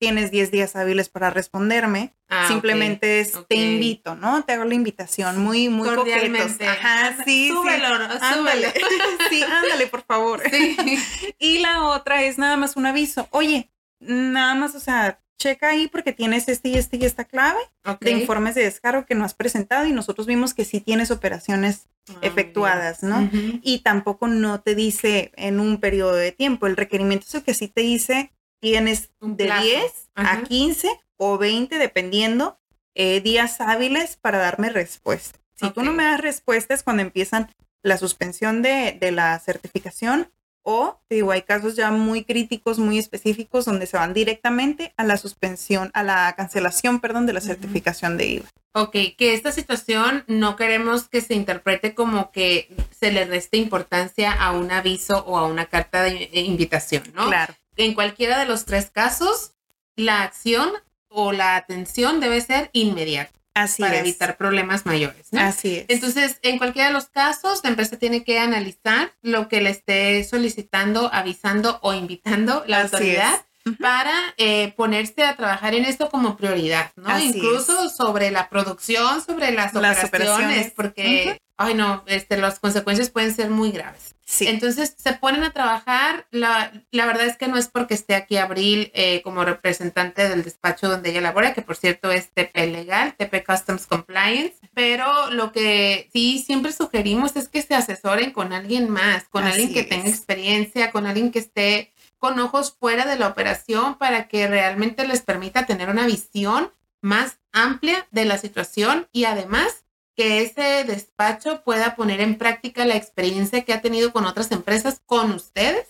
tienes 0.00 0.30
10 0.30 0.50
días 0.50 0.74
hábiles 0.76 1.10
para 1.10 1.30
responderme. 1.30 2.14
Ah, 2.28 2.48
Simplemente 2.48 3.20
es 3.20 3.32
te 3.48 3.54
invito, 3.54 4.16
¿no? 4.16 4.42
Te 4.44 4.54
hago 4.54 4.64
la 4.64 4.74
invitación 4.74 5.38
muy, 5.38 5.68
muy 5.68 5.88
cordialmente. 5.88 6.66
Ajá, 6.66 7.22
sí, 7.24 7.48
súbelo, 7.48 7.86
Ándale. 8.20 8.72
sí, 9.30 9.42
ándale, 9.42 9.86
por 9.86 10.02
favor. 10.02 10.42
Sí. 10.50 10.76
y 11.38 11.58
la 11.58 11.84
otra 11.84 12.22
es 12.22 12.38
nada 12.38 12.56
más 12.56 12.76
un 12.76 12.86
aviso. 12.86 13.28
Oye, 13.30 13.70
nada 14.00 14.54
más, 14.54 14.74
o 14.74 14.80
sea, 14.80 15.20
checa 15.38 15.68
ahí 15.68 15.86
porque 15.86 16.12
tienes 16.12 16.48
este 16.48 16.70
y 16.70 16.74
este 16.76 16.96
y 16.96 17.04
esta 17.04 17.24
clave 17.24 17.60
de 18.00 18.10
informes 18.10 18.54
de 18.54 18.62
descargo 18.62 19.04
que 19.04 19.14
no 19.14 19.24
has 19.24 19.34
presentado 19.34 19.86
y 19.86 19.92
nosotros 19.92 20.26
vimos 20.26 20.54
que 20.54 20.64
sí 20.64 20.80
tienes 20.80 21.10
operaciones 21.10 21.88
ah, 22.08 22.18
efectuadas, 22.22 23.02
¿no? 23.02 23.28
Y 23.62 23.80
tampoco 23.80 24.28
no 24.28 24.60
te 24.60 24.74
dice 24.74 25.32
en 25.36 25.60
un 25.60 25.78
periodo 25.78 26.14
de 26.14 26.32
tiempo. 26.32 26.66
El 26.66 26.76
requerimiento 26.76 27.26
es 27.28 27.34
el 27.34 27.42
que 27.42 27.54
sí 27.54 27.68
te 27.68 27.82
dice 27.82 28.32
tienes 28.60 29.10
de 29.20 29.44
10 29.44 30.10
a 30.14 30.42
15 30.42 30.88
o 31.16 31.38
20, 31.38 31.78
dependiendo, 31.78 32.58
eh, 32.94 33.20
días 33.20 33.60
hábiles 33.60 34.16
para 34.16 34.38
darme 34.38 34.70
respuesta. 34.70 35.38
Si 35.54 35.70
tú 35.70 35.82
no 35.82 35.92
me 35.92 36.04
das 36.04 36.20
respuesta 36.20 36.72
es 36.72 36.82
cuando 36.82 37.02
empiezan 37.02 37.50
la 37.82 37.98
suspensión 37.98 38.62
de, 38.62 38.98
la 39.12 39.38
certificación 39.38 40.30
o, 40.62 41.00
te 41.08 41.16
digo, 41.16 41.32
hay 41.32 41.42
casos 41.42 41.76
ya 41.76 41.90
muy 41.90 42.24
críticos, 42.24 42.78
muy 42.78 42.98
específicos, 42.98 43.64
donde 43.64 43.86
se 43.86 43.96
van 43.96 44.12
directamente 44.14 44.92
a 44.96 45.04
la 45.04 45.16
suspensión, 45.16 45.90
a 45.94 46.02
la 46.02 46.34
cancelación, 46.36 47.00
perdón, 47.00 47.26
de 47.26 47.32
la 47.32 47.40
certificación 47.40 48.16
de 48.16 48.26
IVA. 48.26 48.46
Ok, 48.72 48.92
que 49.16 49.34
esta 49.34 49.52
situación 49.52 50.24
no 50.26 50.56
queremos 50.56 51.08
que 51.08 51.22
se 51.22 51.34
interprete 51.34 51.94
como 51.94 52.30
que 52.30 52.68
se 52.90 53.10
le 53.10 53.24
reste 53.24 53.56
importancia 53.56 54.32
a 54.32 54.52
un 54.52 54.70
aviso 54.70 55.24
o 55.26 55.38
a 55.38 55.46
una 55.46 55.66
carta 55.66 56.02
de 56.02 56.28
invitación, 56.32 57.02
¿no? 57.14 57.26
Claro 57.26 57.54
en 57.76 57.94
cualquiera 57.94 58.38
de 58.38 58.46
los 58.46 58.64
tres 58.64 58.90
casos, 58.90 59.52
la 59.96 60.22
acción 60.22 60.70
o 61.08 61.32
la 61.32 61.56
atención 61.56 62.20
debe 62.20 62.40
ser 62.40 62.70
inmediata. 62.72 63.32
Así 63.52 63.82
para 63.82 63.98
evitar 63.98 64.36
problemas 64.36 64.86
mayores. 64.86 65.26
Así 65.32 65.78
es. 65.78 65.84
Entonces, 65.88 66.38
en 66.42 66.58
cualquiera 66.58 66.88
de 66.88 66.94
los 66.94 67.06
casos, 67.06 67.60
la 67.64 67.70
empresa 67.70 67.98
tiene 67.98 68.22
que 68.22 68.38
analizar 68.38 69.12
lo 69.22 69.48
que 69.48 69.60
le 69.60 69.70
esté 69.70 70.22
solicitando, 70.22 71.10
avisando 71.12 71.80
o 71.82 71.92
invitando 71.92 72.62
la 72.68 72.82
autoridad 72.82 73.44
para 73.78 74.34
eh, 74.36 74.72
ponerse 74.76 75.24
a 75.24 75.36
trabajar 75.36 75.74
en 75.74 75.84
esto 75.84 76.08
como 76.08 76.36
prioridad, 76.36 76.92
¿no? 76.96 77.18
Incluso 77.18 77.88
sobre 77.90 78.30
la 78.30 78.48
producción, 78.48 79.22
sobre 79.22 79.52
las, 79.52 79.74
operaciones, 79.74 80.72
porque, 80.74 81.38
ay 81.56 81.74
no, 81.74 82.02
este, 82.06 82.36
las 82.36 82.58
consecuencias 82.58 83.10
pueden 83.10 83.34
ser 83.34 83.50
muy 83.50 83.70
graves. 83.70 84.14
Entonces 84.40 84.94
se 84.96 85.12
ponen 85.14 85.42
a 85.42 85.52
trabajar. 85.52 86.26
La, 86.30 86.72
la, 86.90 87.06
verdad 87.06 87.26
es 87.26 87.36
que 87.36 87.48
no 87.48 87.56
es 87.56 87.68
porque 87.68 87.94
esté 87.94 88.14
aquí 88.14 88.36
Abril 88.36 88.90
eh, 88.94 89.22
como 89.22 89.44
representante 89.44 90.28
del 90.28 90.44
despacho 90.44 90.88
donde 90.88 91.10
ella 91.10 91.20
labora, 91.20 91.52
que 91.52 91.62
por 91.62 91.76
cierto 91.76 92.10
es 92.10 92.30
TP 92.30 92.66
Legal, 92.68 93.14
TP 93.16 93.44
Customs 93.44 93.86
Compliance, 93.86 94.54
pero 94.72 95.30
lo 95.30 95.50
que 95.52 96.08
sí 96.12 96.38
siempre 96.38 96.72
sugerimos 96.72 97.34
es 97.36 97.48
que 97.48 97.62
se 97.62 97.74
asesoren 97.74 98.30
con 98.30 98.52
alguien 98.52 98.88
más, 98.88 99.24
con 99.24 99.44
alguien 99.44 99.72
que 99.72 99.82
tenga 99.82 100.08
experiencia, 100.08 100.92
con 100.92 101.06
alguien 101.06 101.32
que 101.32 101.40
esté 101.40 101.92
con 102.20 102.38
ojos 102.38 102.76
fuera 102.78 103.06
de 103.06 103.18
la 103.18 103.26
operación 103.26 103.96
para 103.98 104.28
que 104.28 104.46
realmente 104.46 105.08
les 105.08 105.22
permita 105.22 105.66
tener 105.66 105.88
una 105.88 106.06
visión 106.06 106.70
más 107.00 107.38
amplia 107.50 108.06
de 108.12 108.26
la 108.26 108.38
situación 108.38 109.08
y 109.10 109.24
además 109.24 109.84
que 110.14 110.42
ese 110.42 110.84
despacho 110.84 111.62
pueda 111.64 111.96
poner 111.96 112.20
en 112.20 112.36
práctica 112.36 112.84
la 112.84 112.96
experiencia 112.96 113.64
que 113.64 113.72
ha 113.72 113.80
tenido 113.80 114.12
con 114.12 114.26
otras 114.26 114.52
empresas 114.52 115.00
con 115.06 115.32
ustedes 115.32 115.86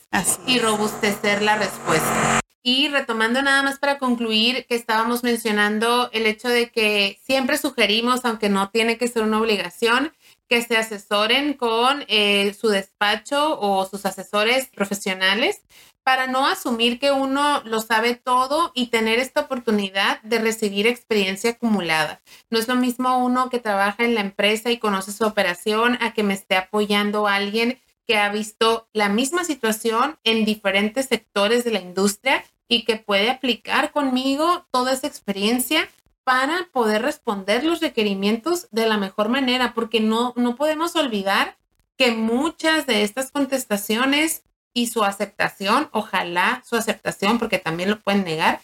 y 0.46 0.60
robustecer 0.60 1.42
la 1.42 1.56
respuesta. 1.56 2.40
Y 2.62 2.88
retomando 2.88 3.42
nada 3.42 3.62
más 3.62 3.78
para 3.78 3.98
concluir 3.98 4.66
que 4.66 4.76
estábamos 4.76 5.24
mencionando 5.24 6.10
el 6.12 6.26
hecho 6.26 6.48
de 6.48 6.70
que 6.70 7.18
siempre 7.24 7.58
sugerimos, 7.58 8.24
aunque 8.24 8.50
no 8.50 8.70
tiene 8.70 8.98
que 8.98 9.08
ser 9.08 9.22
una 9.22 9.40
obligación, 9.40 10.12
que 10.46 10.62
se 10.62 10.76
asesoren 10.76 11.54
con 11.54 12.04
eh, 12.08 12.54
su 12.54 12.68
despacho 12.68 13.58
o 13.58 13.86
sus 13.86 14.04
asesores 14.04 14.66
profesionales 14.66 15.62
para 16.10 16.26
no 16.26 16.44
asumir 16.44 16.98
que 16.98 17.12
uno 17.12 17.62
lo 17.64 17.80
sabe 17.80 18.16
todo 18.16 18.72
y 18.74 18.88
tener 18.88 19.20
esta 19.20 19.42
oportunidad 19.42 20.20
de 20.22 20.40
recibir 20.40 20.88
experiencia 20.88 21.50
acumulada. 21.50 22.20
No 22.50 22.58
es 22.58 22.66
lo 22.66 22.74
mismo 22.74 23.24
uno 23.24 23.48
que 23.48 23.60
trabaja 23.60 24.04
en 24.04 24.16
la 24.16 24.20
empresa 24.20 24.72
y 24.72 24.78
conoce 24.78 25.12
su 25.12 25.24
operación 25.24 25.98
a 26.00 26.12
que 26.12 26.24
me 26.24 26.34
esté 26.34 26.56
apoyando 26.56 27.28
alguien 27.28 27.78
que 28.08 28.16
ha 28.18 28.28
visto 28.28 28.88
la 28.92 29.08
misma 29.08 29.44
situación 29.44 30.18
en 30.24 30.44
diferentes 30.44 31.06
sectores 31.06 31.62
de 31.62 31.70
la 31.70 31.80
industria 31.80 32.42
y 32.66 32.84
que 32.84 32.96
puede 32.96 33.30
aplicar 33.30 33.92
conmigo 33.92 34.66
toda 34.72 34.94
esa 34.94 35.06
experiencia 35.06 35.88
para 36.24 36.68
poder 36.72 37.02
responder 37.02 37.62
los 37.62 37.80
requerimientos 37.80 38.66
de 38.72 38.88
la 38.88 38.96
mejor 38.96 39.28
manera, 39.28 39.74
porque 39.74 40.00
no, 40.00 40.32
no 40.34 40.56
podemos 40.56 40.96
olvidar 40.96 41.56
que 41.96 42.10
muchas 42.10 42.88
de 42.88 43.04
estas 43.04 43.30
contestaciones 43.30 44.42
y 44.72 44.86
su 44.86 45.04
aceptación, 45.04 45.88
ojalá 45.92 46.62
su 46.66 46.76
aceptación, 46.76 47.38
porque 47.38 47.58
también 47.58 47.90
lo 47.90 48.00
pueden 48.00 48.24
negar, 48.24 48.60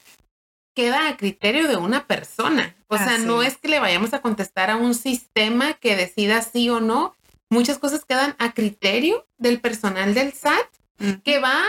queda 0.74 1.08
a 1.08 1.16
criterio 1.16 1.68
de 1.68 1.76
una 1.76 2.06
persona. 2.06 2.76
O 2.88 2.96
sea, 2.98 3.18
no 3.18 3.42
es 3.42 3.56
que 3.56 3.68
le 3.68 3.80
vayamos 3.80 4.12
a 4.12 4.20
contestar 4.20 4.70
a 4.70 4.76
un 4.76 4.94
sistema 4.94 5.74
que 5.74 5.96
decida 5.96 6.42
sí 6.42 6.68
o 6.68 6.80
no. 6.80 7.16
Muchas 7.48 7.78
cosas 7.78 8.04
quedan 8.04 8.36
a 8.38 8.52
criterio 8.52 9.26
del 9.38 9.60
personal 9.60 10.14
del 10.14 10.32
SAT 10.32 10.66
que 11.24 11.38
va 11.38 11.62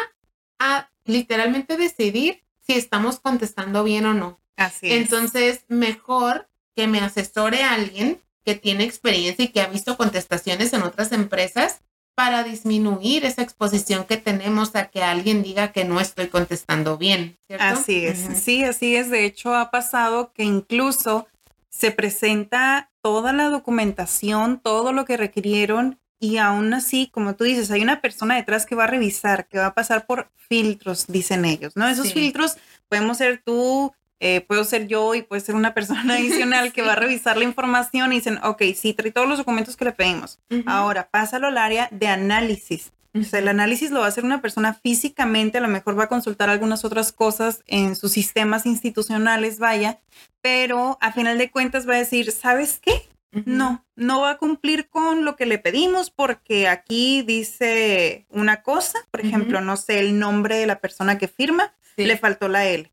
a 0.59 0.89
literalmente 1.05 1.77
decidir 1.77 2.43
si 2.59 2.73
estamos 2.73 3.19
contestando 3.19 3.83
bien 3.83 4.05
o 4.05 4.13
no. 4.13 4.39
Así 4.57 4.91
Entonces, 4.91 5.63
mejor 5.67 6.49
que 6.75 6.87
me 6.87 6.99
asesore 6.99 7.63
a 7.63 7.73
alguien 7.73 8.21
que 8.43 8.55
tiene 8.55 8.83
experiencia 8.83 9.45
y 9.45 9.49
que 9.49 9.61
ha 9.61 9.67
visto 9.67 9.97
contestaciones 9.97 10.73
en 10.73 10.83
otras 10.83 11.11
empresas 11.11 11.81
para 12.17 12.41
disminuir 12.41 13.25
esa 13.25 13.43
exposición 13.43 14.05
que 14.05 14.17
tenemos 14.17 14.75
a 14.75 14.87
que 14.87 15.03
alguien 15.03 15.43
diga 15.43 15.71
que 15.71 15.85
no 15.85 15.99
estoy 15.99 16.29
contestando 16.29 16.97
bien. 16.97 17.37
Así 17.59 18.07
es, 18.07 18.17
sí, 18.41 18.63
así 18.63 18.95
es. 18.95 19.11
De 19.11 19.23
hecho, 19.23 19.53
ha 19.53 19.69
pasado 19.69 20.33
que 20.33 20.43
incluso 20.43 21.27
se 21.69 21.91
presenta 21.91 22.89
toda 23.03 23.33
la 23.33 23.49
documentación, 23.49 24.59
todo 24.59 24.93
lo 24.93 25.05
que 25.05 25.15
requirieron 25.15 25.99
y 26.19 26.37
aún 26.37 26.73
así, 26.73 27.05
como 27.05 27.35
tú 27.35 27.43
dices, 27.43 27.69
hay 27.69 27.83
una 27.83 28.01
persona 28.01 28.33
detrás 28.33 28.65
que 28.65 28.73
va 28.73 28.85
a 28.85 28.87
revisar, 28.87 29.47
que 29.47 29.59
va 29.59 29.67
a 29.67 29.75
pasar 29.75 30.07
por 30.07 30.31
filtros, 30.35 31.05
dicen 31.05 31.45
ellos, 31.45 31.73
¿no? 31.75 31.87
Esos 31.87 32.13
filtros 32.13 32.57
podemos 32.89 33.19
ser 33.19 33.43
tú, 33.45 33.93
eh, 34.19 34.41
puedo 34.41 34.63
ser 34.63 34.87
yo 34.87 35.13
y 35.15 35.21
puede 35.21 35.41
ser 35.41 35.55
una 35.55 35.73
persona 35.73 36.13
adicional 36.15 36.73
que 36.73 36.81
va 36.81 36.93
a 36.93 36.95
revisar 36.95 37.37
la 37.37 37.43
información 37.43 38.11
y 38.11 38.17
dicen, 38.17 38.39
ok, 38.43 38.63
sí, 38.75 38.93
trae 38.93 39.11
todos 39.11 39.27
los 39.27 39.37
documentos 39.37 39.75
que 39.77 39.85
le 39.85 39.91
pedimos. 39.91 40.39
Ahora, 40.65 41.09
pásalo 41.09 41.47
al 41.47 41.57
área 41.57 41.87
de 41.91 42.07
análisis. 42.07 42.91
O 43.13 43.23
sea, 43.23 43.39
el 43.39 43.47
análisis 43.47 43.89
lo 43.89 44.01
va 44.01 44.05
a 44.05 44.09
hacer 44.09 44.25
una 44.25 44.41
persona 44.41 44.75
físicamente, 44.75 45.57
a 45.57 45.61
lo 45.61 45.67
mejor 45.67 45.97
va 45.97 46.03
a 46.03 46.09
consultar 46.09 46.49
algunas 46.49 46.85
otras 46.85 47.11
cosas 47.11 47.63
en 47.65 47.95
sus 47.95 48.11
sistemas 48.11 48.67
institucionales, 48.67 49.57
vaya, 49.57 49.99
pero 50.41 50.99
a 51.01 51.11
final 51.11 51.39
de 51.39 51.49
cuentas 51.49 51.87
va 51.89 51.95
a 51.95 51.99
decir, 51.99 52.31
¿sabes 52.31 52.79
qué? 52.79 53.09
No, 53.45 53.85
no 53.95 54.21
va 54.21 54.31
a 54.31 54.37
cumplir 54.37 54.87
con 54.87 55.25
lo 55.25 55.35
que 55.35 55.45
le 55.45 55.57
pedimos 55.57 56.09
porque 56.11 56.67
aquí 56.67 57.23
dice 57.23 58.25
una 58.29 58.61
cosa, 58.61 58.99
por 59.11 59.21
ejemplo, 59.21 59.61
no 59.61 59.77
sé 59.77 59.99
el 59.99 60.17
nombre 60.17 60.57
de 60.57 60.65
la 60.65 60.79
persona 60.79 61.17
que 61.17 61.27
firma, 61.27 61.73
le 61.97 62.17
faltó 62.17 62.47
la 62.47 62.65
L 62.65 62.91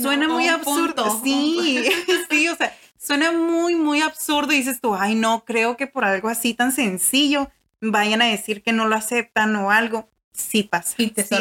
suena 0.00 0.28
muy 0.28 0.48
absurdo. 0.48 1.20
Sí, 1.22 1.84
sí, 2.30 2.48
o 2.48 2.56
sea, 2.56 2.76
suena 2.98 3.32
muy, 3.32 3.74
muy 3.74 4.00
absurdo 4.00 4.52
y 4.52 4.56
dices 4.56 4.80
tú, 4.80 4.94
ay, 4.94 5.14
no, 5.14 5.44
creo 5.44 5.76
que 5.76 5.86
por 5.86 6.04
algo 6.04 6.28
así 6.28 6.54
tan 6.54 6.72
sencillo 6.72 7.50
vayan 7.80 8.22
a 8.22 8.26
decir 8.26 8.62
que 8.62 8.72
no 8.72 8.86
lo 8.86 8.96
aceptan 8.96 9.54
o 9.56 9.70
algo. 9.70 10.10
Sí 10.32 10.64
pasa. 10.64 10.94
Y 10.98 11.10
te 11.10 11.22
sí. 11.22 11.36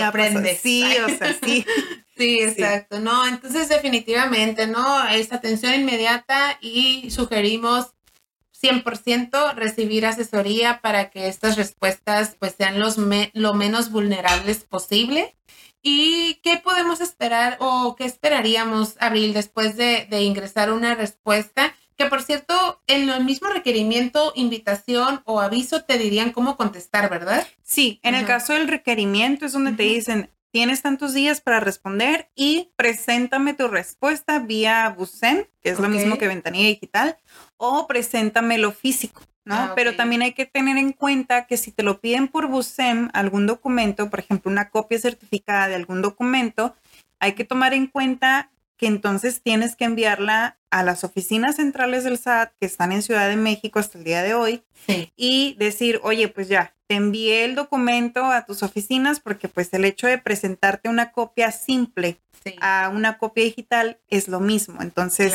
Sí, 0.61 0.85
o 1.03 1.09
sea, 1.09 1.35
sí. 1.43 1.65
sí, 2.15 2.41
exacto. 2.41 2.99
No, 2.99 3.27
entonces 3.27 3.69
definitivamente, 3.69 4.67
¿no? 4.67 5.07
Es 5.07 5.33
atención 5.33 5.73
inmediata 5.73 6.59
y 6.61 7.09
sugerimos 7.09 7.93
100% 8.61 9.55
recibir 9.55 10.05
asesoría 10.05 10.79
para 10.81 11.09
que 11.09 11.27
estas 11.27 11.57
respuestas 11.57 12.35
pues 12.39 12.55
sean 12.57 12.79
los 12.79 12.97
lo 13.33 13.53
menos 13.53 13.91
vulnerables 13.91 14.63
posible 14.63 15.35
¿Y 15.85 16.35
qué 16.35 16.57
podemos 16.57 17.01
esperar 17.01 17.57
o 17.59 17.95
qué 17.97 18.05
esperaríamos, 18.05 18.95
Abril, 19.01 19.33
después 19.33 19.75
de, 19.75 20.07
ingresar 20.21 20.71
una 20.71 20.95
respuesta? 20.95 21.75
Que 21.97 22.05
por 22.05 22.23
cierto, 22.23 22.81
en 22.87 23.09
el 23.09 23.23
mismo 23.25 23.49
requerimiento, 23.49 24.31
invitación 24.35 25.21
o 25.25 25.41
aviso 25.41 25.83
te 25.83 25.97
dirían 25.97 26.31
cómo 26.31 26.55
contestar, 26.55 27.09
¿verdad? 27.09 27.45
Sí, 27.61 27.99
en 28.01 28.15
el 28.15 28.25
caso 28.25 28.53
del 28.53 28.69
requerimiento 28.69 29.45
es 29.45 29.51
donde 29.51 29.73
te 29.73 29.83
dicen, 29.83 30.29
tienes 30.51 30.81
tantos 30.81 31.13
días 31.13 31.41
para 31.41 31.59
responder 31.59 32.31
y 32.33 32.71
preséntame 32.77 33.53
tu 33.53 33.67
respuesta 33.67 34.39
vía 34.39 34.89
Busem, 34.97 35.45
que 35.61 35.69
es 35.69 35.79
lo 35.79 35.89
mismo 35.89 36.17
que 36.17 36.29
ventanilla 36.29 36.69
digital, 36.69 37.17
o 37.57 37.87
preséntamelo 37.87 38.71
físico. 38.71 39.21
¿No? 39.45 39.55
Ah, 39.55 39.73
Pero 39.75 39.95
también 39.95 40.21
hay 40.21 40.33
que 40.33 40.45
tener 40.45 40.77
en 40.77 40.93
cuenta 40.93 41.45
que 41.45 41.57
si 41.57 41.71
te 41.71 41.83
lo 41.83 41.99
piden 41.99 42.27
por 42.27 42.47
Busem, 42.47 43.09
algún 43.13 43.47
documento, 43.47 44.09
por 44.09 44.19
ejemplo, 44.19 44.51
una 44.51 44.69
copia 44.69 44.99
certificada 44.99 45.67
de 45.67 45.75
algún 45.75 46.01
documento, 46.01 46.75
hay 47.19 47.33
que 47.33 47.43
tomar 47.43 47.73
en 47.73 47.87
cuenta 47.87 48.49
que 48.77 48.87
entonces 48.87 49.41
tienes 49.41 49.75
que 49.75 49.85
enviarla 49.85 50.57
a 50.69 50.83
las 50.83 51.03
oficinas 51.03 51.57
centrales 51.57 52.03
del 52.03 52.17
SAT 52.17 52.51
que 52.59 52.65
están 52.65 52.91
en 52.91 53.01
Ciudad 53.01 53.29
de 53.29 53.35
México 53.35 53.79
hasta 53.79 53.97
el 53.97 54.03
día 54.03 54.23
de 54.23 54.33
hoy 54.33 54.63
y 55.15 55.55
decir, 55.59 55.99
oye, 56.03 56.27
pues 56.27 56.49
ya, 56.49 56.73
te 56.87 56.95
envié 56.95 57.45
el 57.45 57.55
documento 57.55 58.25
a 58.25 58.45
tus 58.45 58.63
oficinas 58.63 59.19
porque 59.19 59.47
pues 59.47 59.73
el 59.73 59.85
hecho 59.85 60.07
de 60.07 60.17
presentarte 60.17 60.89
una 60.89 61.11
copia 61.11 61.51
simple 61.51 62.17
a 62.59 62.91
una 62.93 63.17
copia 63.17 63.43
digital 63.43 63.99
es 64.09 64.27
lo 64.27 64.39
mismo. 64.39 64.81
Entonces, 64.81 65.33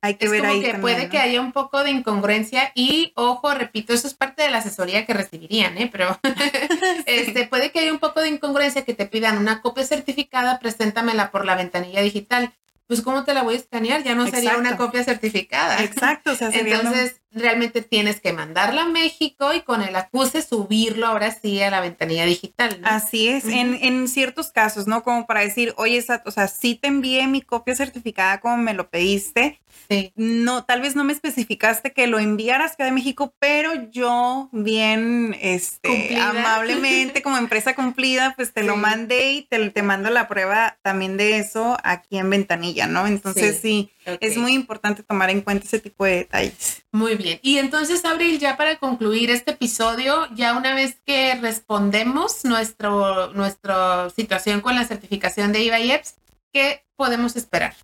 hay 0.00 0.14
que 0.14 0.28
ver 0.28 0.46
ahí. 0.46 0.62
Que 0.62 0.74
puede 0.74 1.08
que 1.08 1.18
haya 1.18 1.40
un 1.40 1.52
poco 1.52 1.82
de 1.82 1.90
incongruencia 1.90 2.72
y, 2.74 3.12
ojo, 3.16 3.52
repito, 3.54 3.92
eso 3.92 4.06
es 4.06 4.14
parte 4.14 4.42
de 4.42 4.50
la 4.50 4.58
asesoría 4.58 5.06
que 5.06 5.14
recibirían, 5.14 5.76
¿eh? 5.78 5.88
Pero 5.90 6.18
este, 7.06 7.46
puede 7.46 7.72
que 7.72 7.80
haya 7.80 7.92
un 7.92 7.98
poco 7.98 8.20
de 8.20 8.28
incongruencia 8.28 8.84
que 8.84 8.94
te 8.94 9.06
pidan 9.06 9.38
una 9.38 9.60
copia 9.60 9.84
certificada, 9.84 10.58
preséntamela 10.58 11.30
por 11.30 11.44
la 11.44 11.56
ventanilla 11.56 12.02
digital 12.02 12.52
pues 12.88 13.02
¿cómo 13.02 13.22
te 13.24 13.34
la 13.34 13.42
voy 13.42 13.54
a 13.54 13.58
escanear? 13.58 14.02
Ya 14.02 14.14
no 14.14 14.26
sería 14.26 14.56
una 14.56 14.78
copia 14.78 15.04
certificada. 15.04 15.84
Exacto, 15.84 16.32
o 16.32 16.34
sea, 16.34 16.48
Entonces, 16.48 17.20
realmente 17.30 17.82
tienes 17.82 18.20
que 18.20 18.32
mandarla 18.32 18.82
a 18.82 18.88
México 18.88 19.52
y 19.52 19.60
con 19.60 19.82
el 19.82 19.94
acuse 19.96 20.42
subirlo 20.42 21.06
ahora 21.06 21.30
sí 21.30 21.60
a 21.60 21.70
la 21.70 21.80
ventanilla 21.80 22.24
digital. 22.24 22.80
Así 22.84 23.28
es, 23.28 23.44
en, 23.44 23.74
en, 23.82 24.08
ciertos 24.08 24.50
casos, 24.50 24.86
¿no? 24.86 25.02
Como 25.02 25.26
para 25.26 25.40
decir, 25.40 25.74
oye, 25.76 26.04
o 26.24 26.30
sea, 26.30 26.48
sí 26.48 26.74
te 26.74 26.88
envié 26.88 27.26
mi 27.26 27.42
copia 27.42 27.76
certificada 27.76 28.40
como 28.40 28.56
me 28.56 28.74
lo 28.74 28.88
pediste. 28.88 29.60
Sí. 29.88 30.12
No, 30.16 30.64
tal 30.64 30.80
vez 30.80 30.96
no 30.96 31.04
me 31.04 31.12
especificaste 31.12 31.92
que 31.92 32.06
lo 32.06 32.18
enviaras 32.18 32.74
a 32.78 32.84
de 32.84 32.92
México, 32.92 33.34
pero 33.38 33.90
yo 33.90 34.48
bien, 34.52 35.36
este, 35.40 36.18
amablemente, 36.18 37.22
como 37.22 37.36
empresa 37.38 37.74
cumplida, 37.74 38.34
pues 38.36 38.52
te 38.52 38.62
lo 38.62 38.76
mandé 38.76 39.32
y 39.32 39.42
te, 39.42 39.70
te 39.70 39.82
mando 39.82 40.10
la 40.10 40.28
prueba 40.28 40.78
también 40.82 41.16
de 41.16 41.38
eso 41.38 41.78
aquí 41.84 42.18
en 42.18 42.30
ventanilla, 42.30 42.86
¿no? 42.86 43.06
Entonces 43.06 43.58
sí 43.60 43.90
es 44.20 44.36
muy 44.36 44.52
importante 44.52 45.02
tomar 45.02 45.30
en 45.30 45.40
cuenta 45.40 45.66
ese 45.66 45.78
tipo 45.78 46.04
de 46.04 46.16
detalles. 46.16 46.82
Muy 46.92 47.14
bien. 47.16 47.38
Y 47.42 47.58
entonces, 47.58 48.04
Abril, 48.04 48.38
ya 48.38 48.56
para 48.56 48.76
concluir 48.78 49.30
este 49.30 49.52
episodio, 49.52 50.28
ya 50.34 50.56
una 50.56 50.74
vez 50.74 50.98
que 51.04 51.34
respondemos 51.34 52.44
nuestro, 52.44 53.32
nuestra 53.32 54.10
situación 54.10 54.60
con 54.60 54.74
la 54.74 54.84
certificación 54.84 55.52
de 55.52 55.62
IVA 55.64 55.80
y 55.80 55.92
EPS, 55.92 56.14
¿qué 56.52 56.84
podemos 56.96 57.36
esperar? 57.36 57.74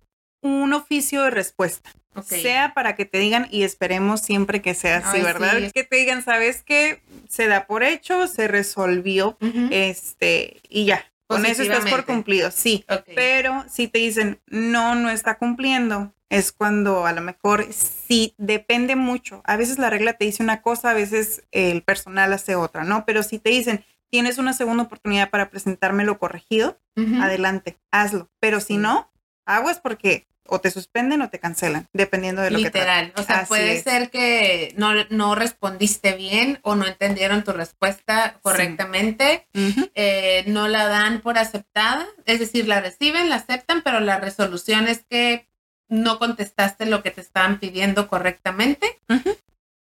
Un 0.41 0.73
oficio 0.73 1.23
de 1.23 1.31
respuesta. 1.31 1.91
Sea 2.23 2.73
para 2.73 2.95
que 2.95 3.03
te 3.03 3.17
digan, 3.17 3.47
y 3.51 3.63
esperemos 3.63 4.21
siempre 4.21 4.61
que 4.61 4.73
sea 4.73 4.97
así, 4.97 5.21
¿verdad? 5.21 5.69
Que 5.73 5.83
te 5.83 5.97
digan, 5.97 6.23
¿sabes 6.23 6.63
qué? 6.63 7.01
Se 7.27 7.47
da 7.47 7.67
por 7.67 7.83
hecho, 7.83 8.27
se 8.27 8.47
resolvió, 8.47 9.37
este, 9.69 10.61
y 10.69 10.85
ya, 10.85 11.11
con 11.27 11.45
eso 11.45 11.63
estás 11.63 11.89
por 11.89 12.05
cumplido, 12.05 12.51
sí. 12.51 12.85
Pero 13.15 13.65
si 13.69 13.89
te 13.89 13.99
dicen, 13.99 14.39
no, 14.47 14.95
no 14.95 15.09
está 15.09 15.37
cumpliendo, 15.37 16.13
es 16.29 16.51
cuando 16.51 17.05
a 17.05 17.13
lo 17.13 17.21
mejor 17.21 17.67
sí 17.71 18.33
depende 18.37 18.95
mucho. 18.95 19.41
A 19.45 19.57
veces 19.57 19.77
la 19.77 19.89
regla 19.89 20.13
te 20.13 20.25
dice 20.25 20.43
una 20.43 20.61
cosa, 20.61 20.91
a 20.91 20.93
veces 20.93 21.43
el 21.51 21.83
personal 21.83 22.33
hace 22.33 22.55
otra, 22.55 22.83
¿no? 22.83 23.05
Pero 23.05 23.23
si 23.23 23.39
te 23.39 23.51
dicen, 23.51 23.85
tienes 24.09 24.37
una 24.37 24.53
segunda 24.53 24.83
oportunidad 24.83 25.29
para 25.29 25.49
presentármelo 25.49 26.17
corregido, 26.17 26.79
adelante, 27.21 27.77
hazlo. 27.91 28.29
Pero 28.39 28.59
si 28.59 28.77
no, 28.77 29.11
aguas 29.45 29.79
porque 29.79 30.27
o 30.47 30.61
te 30.61 30.69
suspenden 30.69 31.21
o 31.21 31.29
te 31.29 31.39
cancelan, 31.39 31.87
dependiendo 31.91 32.41
de 32.41 32.51
lo 32.51 32.57
que 32.57 32.65
Literal. 32.65 33.13
O 33.17 33.23
sea, 33.23 33.45
puede 33.45 33.81
ser 33.81 34.11
que 34.11 34.73
no, 34.77 34.91
no, 35.09 35.35
respondiste 35.35 36.13
bien 36.13 36.59
o 36.61 36.75
no 36.75 36.85
entendieron 36.85 37.43
tu 37.43 37.51
respuesta 37.51 38.39
correctamente, 38.41 39.47
eh, 39.53 40.43
no 40.47 40.67
la 40.67 40.87
dan 40.87 41.21
por 41.21 41.37
aceptada, 41.37 42.05
es 42.25 42.39
decir, 42.39 42.67
la 42.67 42.79
reciben, 42.79 43.29
la 43.29 43.37
aceptan, 43.37 43.81
pero 43.81 43.99
la 43.99 44.19
resolución 44.19 44.87
es 44.87 45.03
que 45.09 45.47
no 45.87 46.19
contestaste 46.19 46.85
lo 46.85 47.03
que 47.03 47.11
te 47.11 47.21
estaban 47.21 47.59
pidiendo 47.59 48.07
correctamente. 48.07 48.99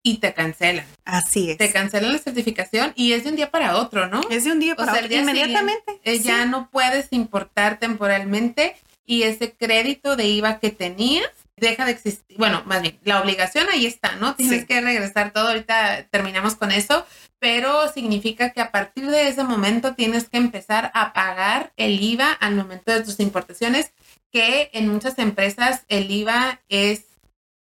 Y 0.03 0.19
te 0.19 0.33
cancelan. 0.35 0.87
Así 1.05 1.51
es. 1.51 1.59
Te 1.59 1.73
cancelan 1.73 2.13
la 2.13 2.19
certificación 2.19 2.93
y 2.95 3.13
es 3.13 3.25
de 3.25 3.31
un 3.31 3.37
día 3.37 3.51
para 3.51 3.77
otro, 3.77 4.07
¿no? 4.07 4.21
Es 4.31 4.45
de 4.45 4.53
un 4.53 4.61
día 4.61 4.77
para 4.77 4.93
otro. 4.93 5.13
Inmediatamente. 5.13 6.01
Eh, 6.05 6.21
ya 6.21 6.47
no 6.47 6.71
puedes 6.71 7.09
importar 7.11 7.81
temporalmente 7.81 8.77
y 9.05 9.25
ese 9.25 9.53
crédito 9.53 10.15
de 10.15 10.29
IVA 10.29 10.61
que 10.61 10.71
tenías 10.71 11.31
deja 11.57 11.87
de 11.87 11.93
existir. 11.93 12.37
Bueno, 12.37 12.63
más 12.67 12.83
bien, 12.83 12.99
la 13.05 13.21
obligación 13.21 13.67
ahí 13.73 13.87
está, 13.87 14.17
¿no? 14.17 14.35
Tienes 14.35 14.67
que 14.67 14.81
regresar 14.81 15.33
todo. 15.33 15.49
Ahorita 15.49 16.07
terminamos 16.11 16.55
con 16.55 16.71
eso, 16.71 17.07
pero 17.39 17.89
significa 17.93 18.51
que 18.51 18.61
a 18.61 18.71
partir 18.71 19.07
de 19.09 19.29
ese 19.29 19.43
momento 19.43 19.95
tienes 19.95 20.29
que 20.29 20.37
empezar 20.37 20.91
a 20.95 21.13
pagar 21.13 21.73
el 21.77 22.03
IVA 22.03 22.33
al 22.33 22.55
momento 22.57 22.93
de 22.93 23.03
tus 23.03 23.21
importaciones, 23.21 23.93
que 24.37 24.69
en 24.75 24.89
muchas 24.89 25.19
empresas 25.19 25.87
el 25.89 26.11
IVA 26.11 26.61
es 26.69 27.07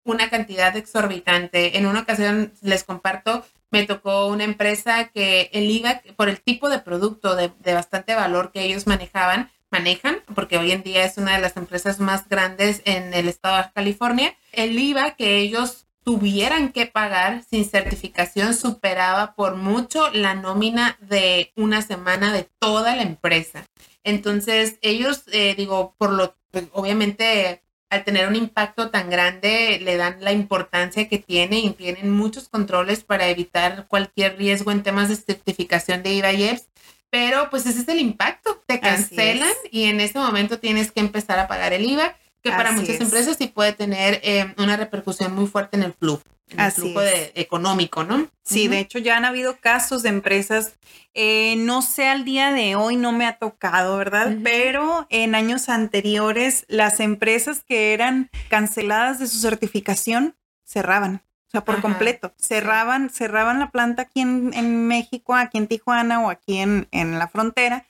una 0.03 0.29
cantidad 0.29 0.75
exorbitante. 0.75 1.77
En 1.77 1.85
una 1.85 2.01
ocasión 2.01 2.51
les 2.61 2.83
comparto, 2.83 3.45
me 3.71 3.85
tocó 3.85 4.27
una 4.27 4.43
empresa 4.43 5.07
que 5.07 5.49
el 5.53 5.71
IVA, 5.71 6.01
por 6.17 6.27
el 6.27 6.41
tipo 6.41 6.67
de 6.67 6.79
producto 6.79 7.37
de, 7.37 7.53
de 7.59 7.73
bastante 7.73 8.13
valor 8.13 8.51
que 8.51 8.63
ellos 8.63 8.87
manejaban, 8.87 9.49
manejan, 9.71 10.17
porque 10.35 10.57
hoy 10.57 10.73
en 10.73 10.83
día 10.83 11.05
es 11.05 11.17
una 11.17 11.33
de 11.33 11.41
las 11.41 11.55
empresas 11.55 12.01
más 12.01 12.27
grandes 12.27 12.81
en 12.83 13.13
el 13.13 13.29
estado 13.29 13.55
de 13.55 13.71
California, 13.73 14.35
el 14.51 14.77
IVA 14.77 15.11
que 15.11 15.37
ellos 15.37 15.85
tuvieran 16.03 16.73
que 16.73 16.87
pagar 16.87 17.45
sin 17.49 17.63
certificación 17.63 18.53
superaba 18.53 19.33
por 19.33 19.55
mucho 19.55 20.11
la 20.11 20.33
nómina 20.33 20.97
de 20.99 21.53
una 21.55 21.81
semana 21.81 22.33
de 22.33 22.49
toda 22.59 22.97
la 22.97 23.03
empresa. 23.03 23.63
Entonces, 24.03 24.77
ellos, 24.81 25.23
eh, 25.31 25.55
digo, 25.55 25.95
por 25.97 26.11
lo, 26.11 26.35
pues, 26.51 26.65
obviamente, 26.71 27.63
al 27.89 28.03
tener 28.03 28.27
un 28.27 28.35
impacto 28.35 28.91
tan 28.91 29.09
grande, 29.09 29.79
le 29.81 29.97
dan 29.97 30.23
la 30.23 30.31
importancia 30.31 31.09
que 31.09 31.17
tiene 31.17 31.59
y 31.59 31.71
tienen 31.71 32.11
muchos 32.11 32.49
controles 32.49 33.03
para 33.03 33.27
evitar 33.27 33.87
cualquier 33.87 34.37
riesgo 34.37 34.71
en 34.71 34.83
temas 34.83 35.09
de 35.09 35.15
certificación 35.15 36.03
de 36.03 36.13
IVA 36.13 36.33
y 36.33 36.43
EPS 36.43 36.69
pero 37.09 37.49
pues 37.49 37.65
ese 37.65 37.81
es 37.81 37.87
el 37.87 37.99
impacto, 37.99 38.61
te 38.67 38.79
cancelan 38.79 39.51
y 39.71 39.85
en 39.85 39.99
ese 39.99 40.19
momento 40.19 40.59
tienes 40.59 40.91
que 40.91 40.99
empezar 40.99 41.39
a 41.39 41.47
pagar 41.47 41.73
el 41.73 41.85
IVA, 41.85 42.15
que 42.43 42.51
para 42.51 42.71
muchas 42.71 43.01
empresas 43.01 43.37
sí 43.37 43.47
puede 43.47 43.73
tener 43.73 44.21
eh, 44.23 44.53
una 44.57 44.77
repercusión 44.77 45.33
muy 45.33 45.47
fuerte 45.47 45.77
en 45.77 45.83
el 45.83 45.93
flujo. 45.93 46.21
En 46.51 46.59
el 46.59 46.71
flujo 46.71 47.01
económico, 47.35 48.03
¿no? 48.03 48.27
Sí, 48.43 48.67
de 48.67 48.79
hecho 48.79 48.97
ya 48.99 49.17
han 49.17 49.25
habido 49.25 49.57
casos 49.57 50.01
de 50.01 50.09
empresas, 50.09 50.73
eh, 51.13 51.55
no 51.57 51.81
sé 51.81 52.07
al 52.07 52.25
día 52.25 52.51
de 52.51 52.75
hoy, 52.75 52.95
no 52.95 53.11
me 53.11 53.25
ha 53.27 53.37
tocado, 53.37 53.97
¿verdad? 53.97 54.37
Pero 54.43 55.05
en 55.09 55.35
años 55.35 55.69
anteriores 55.69 56.65
las 56.67 56.99
empresas 56.99 57.63
que 57.63 57.93
eran 57.93 58.29
canceladas 58.49 59.19
de 59.19 59.27
su 59.27 59.39
certificación 59.39 60.35
cerraban. 60.63 61.21
O 61.49 61.51
sea, 61.51 61.65
por 61.65 61.81
completo. 61.81 62.31
Cerraban, 62.37 63.09
cerraban 63.09 63.57
la 63.57 63.71
planta 63.71 64.03
aquí 64.03 64.21
en, 64.21 64.87
México, 64.87 65.33
aquí 65.33 65.57
en 65.57 65.65
Tijuana 65.65 66.21
o 66.21 66.29
aquí 66.29 66.57
en, 66.57 66.87
en, 66.91 67.17
la 67.17 67.27
frontera, 67.27 67.87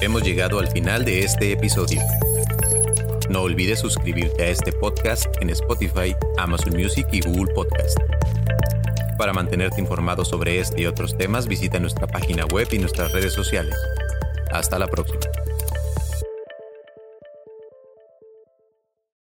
Hemos 0.00 0.24
llegado 0.24 0.58
al 0.58 0.66
final 0.66 1.04
de 1.04 1.20
este 1.20 1.52
episodio. 1.52 2.00
No 3.30 3.42
olvides 3.42 3.78
suscribirte 3.78 4.42
a 4.42 4.48
este 4.48 4.72
podcast 4.72 5.26
en 5.40 5.50
Spotify, 5.50 6.16
Amazon 6.36 6.72
Music 6.76 7.06
y 7.12 7.20
Google 7.20 7.54
Podcast. 7.54 7.96
Para 9.16 9.32
mantenerte 9.32 9.80
informado 9.80 10.24
sobre 10.24 10.58
este 10.58 10.82
y 10.82 10.86
otros 10.86 11.16
temas, 11.16 11.46
visita 11.46 11.78
nuestra 11.78 12.08
página 12.08 12.46
web 12.46 12.66
y 12.72 12.80
nuestras 12.80 13.12
redes 13.12 13.32
sociales. 13.32 13.76
Hasta 14.50 14.76
la 14.76 14.88
próxima. 14.88 15.20